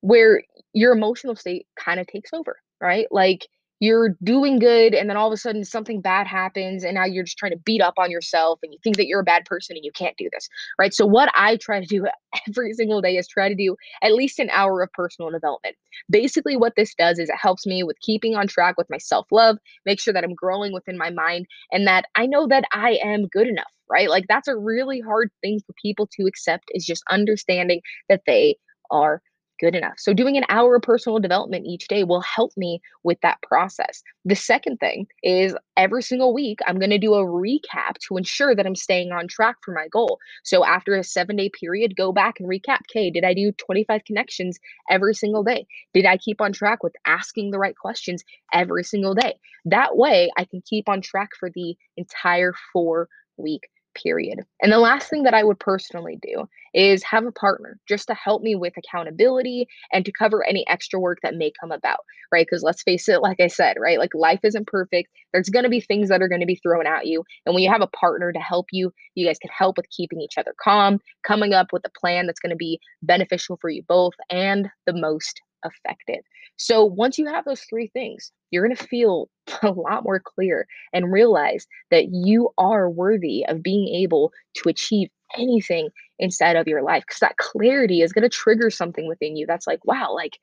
where 0.00 0.42
your 0.74 0.92
emotional 0.92 1.36
state 1.36 1.66
kind 1.78 2.00
of 2.00 2.06
takes 2.06 2.32
over, 2.32 2.58
right? 2.80 3.06
Like 3.10 3.46
you're 3.82 4.10
doing 4.22 4.60
good 4.60 4.94
and 4.94 5.10
then 5.10 5.16
all 5.16 5.26
of 5.26 5.32
a 5.32 5.36
sudden 5.36 5.64
something 5.64 6.00
bad 6.00 6.24
happens 6.24 6.84
and 6.84 6.94
now 6.94 7.04
you're 7.04 7.24
just 7.24 7.36
trying 7.36 7.50
to 7.50 7.58
beat 7.58 7.82
up 7.82 7.94
on 7.98 8.12
yourself 8.12 8.60
and 8.62 8.72
you 8.72 8.78
think 8.84 8.96
that 8.96 9.08
you're 9.08 9.18
a 9.18 9.24
bad 9.24 9.44
person 9.44 9.74
and 9.76 9.84
you 9.84 9.90
can't 9.90 10.16
do 10.16 10.28
this 10.32 10.48
right? 10.78 10.94
So 10.94 11.04
what 11.04 11.30
i 11.34 11.56
try 11.56 11.80
to 11.80 11.86
do 11.86 12.06
every 12.48 12.74
single 12.74 13.00
day 13.00 13.16
is 13.16 13.26
try 13.26 13.48
to 13.48 13.56
do 13.56 13.74
at 14.00 14.14
least 14.14 14.38
an 14.38 14.50
hour 14.50 14.82
of 14.82 14.92
personal 14.92 15.32
development. 15.32 15.74
Basically 16.08 16.56
what 16.56 16.74
this 16.76 16.94
does 16.94 17.18
is 17.18 17.28
it 17.28 17.34
helps 17.36 17.66
me 17.66 17.82
with 17.82 17.98
keeping 18.00 18.36
on 18.36 18.46
track 18.46 18.76
with 18.78 18.86
my 18.88 18.98
self-love 18.98 19.58
make 19.84 19.98
sure 20.00 20.14
that 20.14 20.22
i'm 20.22 20.34
growing 20.34 20.72
within 20.72 20.96
my 20.96 21.10
mind 21.10 21.46
and 21.72 21.84
that 21.88 22.04
i 22.14 22.24
know 22.24 22.46
that 22.46 22.64
i 22.72 23.00
am 23.02 23.26
good 23.26 23.48
enough 23.48 23.66
right? 23.90 24.08
Like 24.08 24.24
that's 24.26 24.48
a 24.48 24.56
really 24.56 25.00
hard 25.00 25.30
thing 25.42 25.60
for 25.66 25.74
people 25.82 26.08
to 26.16 26.26
accept 26.26 26.64
is 26.70 26.86
just 26.86 27.02
understanding 27.10 27.82
that 28.08 28.22
they 28.26 28.56
are 28.90 29.20
good 29.62 29.76
enough. 29.76 29.94
So, 29.96 30.12
doing 30.12 30.36
an 30.36 30.44
hour 30.48 30.74
of 30.74 30.82
personal 30.82 31.20
development 31.20 31.66
each 31.66 31.86
day 31.86 32.02
will 32.02 32.20
help 32.20 32.52
me 32.56 32.80
with 33.04 33.18
that 33.22 33.40
process. 33.42 34.02
The 34.24 34.34
second 34.34 34.78
thing 34.78 35.06
is 35.22 35.54
every 35.76 36.02
single 36.02 36.34
week, 36.34 36.58
I'm 36.66 36.78
going 36.78 36.90
to 36.90 36.98
do 36.98 37.14
a 37.14 37.24
recap 37.24 37.96
to 38.08 38.16
ensure 38.16 38.54
that 38.56 38.66
I'm 38.66 38.74
staying 38.74 39.12
on 39.12 39.28
track 39.28 39.56
for 39.64 39.72
my 39.72 39.86
goal. 39.88 40.18
So, 40.42 40.64
after 40.64 40.96
a 40.96 41.04
seven 41.04 41.36
day 41.36 41.48
period, 41.48 41.96
go 41.96 42.12
back 42.12 42.40
and 42.40 42.48
recap. 42.48 42.80
Okay, 42.90 43.08
did 43.10 43.24
I 43.24 43.34
do 43.34 43.52
25 43.52 44.04
connections 44.04 44.58
every 44.90 45.14
single 45.14 45.44
day? 45.44 45.66
Did 45.94 46.06
I 46.06 46.16
keep 46.16 46.40
on 46.40 46.52
track 46.52 46.82
with 46.82 46.94
asking 47.06 47.52
the 47.52 47.58
right 47.58 47.76
questions 47.76 48.24
every 48.52 48.82
single 48.82 49.14
day? 49.14 49.34
That 49.64 49.96
way, 49.96 50.30
I 50.36 50.44
can 50.44 50.60
keep 50.68 50.88
on 50.88 51.00
track 51.00 51.30
for 51.38 51.50
the 51.54 51.76
entire 51.96 52.52
four 52.72 53.08
week 53.36 53.68
period. 53.94 54.40
And 54.62 54.72
the 54.72 54.78
last 54.78 55.08
thing 55.08 55.22
that 55.24 55.34
I 55.34 55.44
would 55.44 55.58
personally 55.58 56.18
do 56.22 56.48
is 56.74 57.02
have 57.02 57.26
a 57.26 57.32
partner 57.32 57.78
just 57.88 58.06
to 58.08 58.14
help 58.14 58.42
me 58.42 58.54
with 58.54 58.74
accountability 58.76 59.66
and 59.92 60.04
to 60.04 60.12
cover 60.12 60.46
any 60.46 60.66
extra 60.68 60.98
work 60.98 61.18
that 61.22 61.36
may 61.36 61.52
come 61.60 61.72
about, 61.72 62.00
right? 62.30 62.46
Because 62.46 62.62
let's 62.62 62.82
face 62.82 63.08
it, 63.08 63.22
like 63.22 63.40
I 63.40 63.46
said, 63.46 63.76
right? 63.78 63.98
Like 63.98 64.14
life 64.14 64.40
isn't 64.42 64.66
perfect. 64.66 65.10
There's 65.32 65.48
going 65.48 65.64
to 65.64 65.70
be 65.70 65.80
things 65.80 66.08
that 66.08 66.22
are 66.22 66.28
going 66.28 66.40
to 66.40 66.46
be 66.46 66.56
thrown 66.56 66.86
at 66.86 67.06
you. 67.06 67.24
And 67.46 67.54
when 67.54 67.62
you 67.62 67.70
have 67.70 67.82
a 67.82 67.86
partner 67.88 68.32
to 68.32 68.40
help 68.40 68.66
you, 68.72 68.92
you 69.14 69.26
guys 69.26 69.38
can 69.38 69.50
help 69.56 69.76
with 69.76 69.90
keeping 69.90 70.20
each 70.20 70.38
other 70.38 70.54
calm, 70.62 70.98
coming 71.24 71.52
up 71.52 71.72
with 71.72 71.84
a 71.84 72.00
plan 72.00 72.26
that's 72.26 72.40
going 72.40 72.50
to 72.50 72.56
be 72.56 72.80
beneficial 73.02 73.58
for 73.60 73.70
you 73.70 73.82
both 73.88 74.14
and 74.30 74.68
the 74.86 74.94
most 74.94 75.40
effective. 75.64 76.22
So 76.56 76.84
once 76.84 77.18
you 77.18 77.26
have 77.26 77.44
those 77.44 77.62
three 77.68 77.88
things, 77.88 78.32
you're 78.50 78.66
going 78.66 78.76
to 78.76 78.86
feel 78.86 79.28
a 79.62 79.70
lot 79.70 80.04
more 80.04 80.20
clear 80.20 80.66
and 80.92 81.12
realize 81.12 81.66
that 81.90 82.06
you 82.10 82.50
are 82.58 82.88
worthy 82.88 83.44
of 83.46 83.62
being 83.62 83.88
able 83.88 84.32
to 84.54 84.68
achieve 84.68 85.08
anything 85.38 85.88
inside 86.18 86.56
of 86.56 86.68
your 86.68 86.82
life 86.82 87.02
because 87.06 87.20
that 87.20 87.36
clarity 87.38 88.02
is 88.02 88.12
going 88.12 88.22
to 88.22 88.28
trigger 88.28 88.70
something 88.70 89.08
within 89.08 89.34
you 89.34 89.46
that's 89.46 89.66
like 89.66 89.82
wow 89.86 90.14
like 90.14 90.38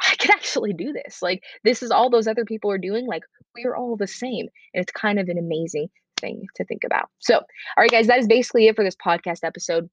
i 0.00 0.14
can 0.16 0.30
actually 0.30 0.72
do 0.72 0.92
this. 0.92 1.22
Like 1.22 1.42
this 1.64 1.82
is 1.82 1.90
all 1.90 2.10
those 2.10 2.26
other 2.26 2.44
people 2.44 2.70
are 2.70 2.78
doing 2.78 3.06
like 3.06 3.22
we're 3.54 3.76
all 3.76 3.96
the 3.96 4.06
same 4.06 4.46
and 4.74 4.82
it's 4.82 4.92
kind 4.92 5.18
of 5.18 5.28
an 5.28 5.38
amazing 5.38 5.88
thing 6.20 6.46
to 6.56 6.64
think 6.64 6.84
about. 6.84 7.08
So 7.20 7.36
all 7.36 7.44
right 7.78 7.90
guys 7.90 8.06
that 8.06 8.18
is 8.18 8.26
basically 8.26 8.66
it 8.66 8.76
for 8.76 8.84
this 8.84 8.96
podcast 8.96 9.40
episode 9.44 9.88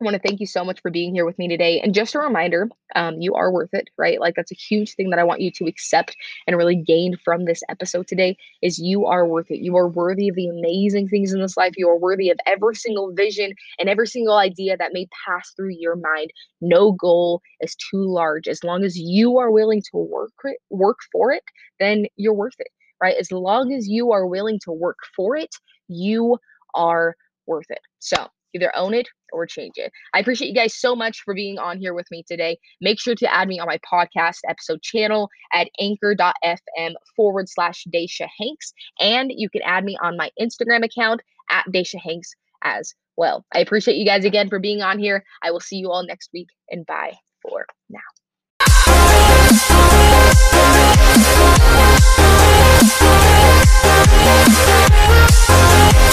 I 0.00 0.04
want 0.04 0.14
to 0.14 0.20
thank 0.20 0.40
you 0.40 0.46
so 0.46 0.62
much 0.62 0.82
for 0.82 0.90
being 0.90 1.14
here 1.14 1.24
with 1.24 1.38
me 1.38 1.48
today. 1.48 1.80
And 1.80 1.94
just 1.94 2.14
a 2.14 2.18
reminder, 2.18 2.68
um, 2.94 3.18
you 3.18 3.34
are 3.34 3.50
worth 3.50 3.72
it, 3.72 3.88
right? 3.96 4.20
Like 4.20 4.34
that's 4.34 4.52
a 4.52 4.54
huge 4.54 4.94
thing 4.94 5.08
that 5.08 5.18
I 5.18 5.24
want 5.24 5.40
you 5.40 5.50
to 5.52 5.64
accept 5.64 6.14
and 6.46 6.54
really 6.54 6.76
gain 6.76 7.16
from 7.24 7.46
this 7.46 7.62
episode 7.70 8.06
today 8.06 8.36
is 8.60 8.78
you 8.78 9.06
are 9.06 9.26
worth 9.26 9.50
it. 9.50 9.60
You 9.60 9.74
are 9.78 9.88
worthy 9.88 10.28
of 10.28 10.34
the 10.34 10.48
amazing 10.48 11.08
things 11.08 11.32
in 11.32 11.40
this 11.40 11.56
life. 11.56 11.72
You 11.78 11.88
are 11.88 11.98
worthy 11.98 12.28
of 12.28 12.38
every 12.46 12.74
single 12.74 13.10
vision 13.14 13.54
and 13.78 13.88
every 13.88 14.06
single 14.06 14.36
idea 14.36 14.76
that 14.76 14.92
may 14.92 15.08
pass 15.26 15.52
through 15.56 15.74
your 15.78 15.96
mind. 15.96 16.30
No 16.60 16.92
goal 16.92 17.40
is 17.60 17.74
too 17.74 18.04
large. 18.06 18.48
As 18.48 18.62
long 18.62 18.84
as 18.84 18.98
you 18.98 19.38
are 19.38 19.50
willing 19.50 19.80
to 19.92 19.96
work 19.96 20.32
it, 20.44 20.58
work 20.68 20.98
for 21.10 21.32
it, 21.32 21.42
then 21.80 22.04
you're 22.16 22.34
worth 22.34 22.56
it, 22.58 22.68
right? 23.02 23.16
As 23.18 23.32
long 23.32 23.72
as 23.72 23.88
you 23.88 24.12
are 24.12 24.26
willing 24.26 24.58
to 24.64 24.72
work 24.72 24.98
for 25.16 25.36
it, 25.36 25.54
you 25.88 26.36
are 26.74 27.16
worth 27.46 27.70
it. 27.70 27.80
So 27.98 28.28
Either 28.54 28.74
own 28.76 28.94
it 28.94 29.08
or 29.32 29.46
change 29.46 29.74
it. 29.76 29.92
I 30.14 30.20
appreciate 30.20 30.48
you 30.48 30.54
guys 30.54 30.74
so 30.74 30.96
much 30.96 31.22
for 31.24 31.34
being 31.34 31.58
on 31.58 31.78
here 31.78 31.94
with 31.94 32.06
me 32.10 32.24
today. 32.26 32.58
Make 32.80 33.00
sure 33.00 33.14
to 33.14 33.34
add 33.34 33.48
me 33.48 33.58
on 33.58 33.66
my 33.66 33.78
podcast 33.78 34.38
episode 34.48 34.82
channel 34.82 35.28
at 35.52 35.68
anchor.fm 35.80 36.94
forward 37.14 37.48
slash 37.48 37.84
Daisha 37.92 38.28
Hanks. 38.38 38.72
And 39.00 39.30
you 39.34 39.50
can 39.50 39.62
add 39.62 39.84
me 39.84 39.96
on 40.02 40.16
my 40.16 40.30
Instagram 40.40 40.84
account 40.84 41.22
at 41.50 41.64
Daisha 41.72 42.00
Hanks 42.02 42.32
as 42.62 42.94
well. 43.16 43.44
I 43.54 43.60
appreciate 43.60 43.96
you 43.96 44.06
guys 44.06 44.24
again 44.24 44.48
for 44.48 44.58
being 44.58 44.82
on 44.82 44.98
here. 44.98 45.24
I 45.42 45.50
will 45.50 45.60
see 45.60 45.76
you 45.76 45.90
all 45.90 46.04
next 46.06 46.30
week 46.32 46.48
and 46.70 46.86
bye 46.86 47.14
for 47.42 47.66
now. 47.90 48.00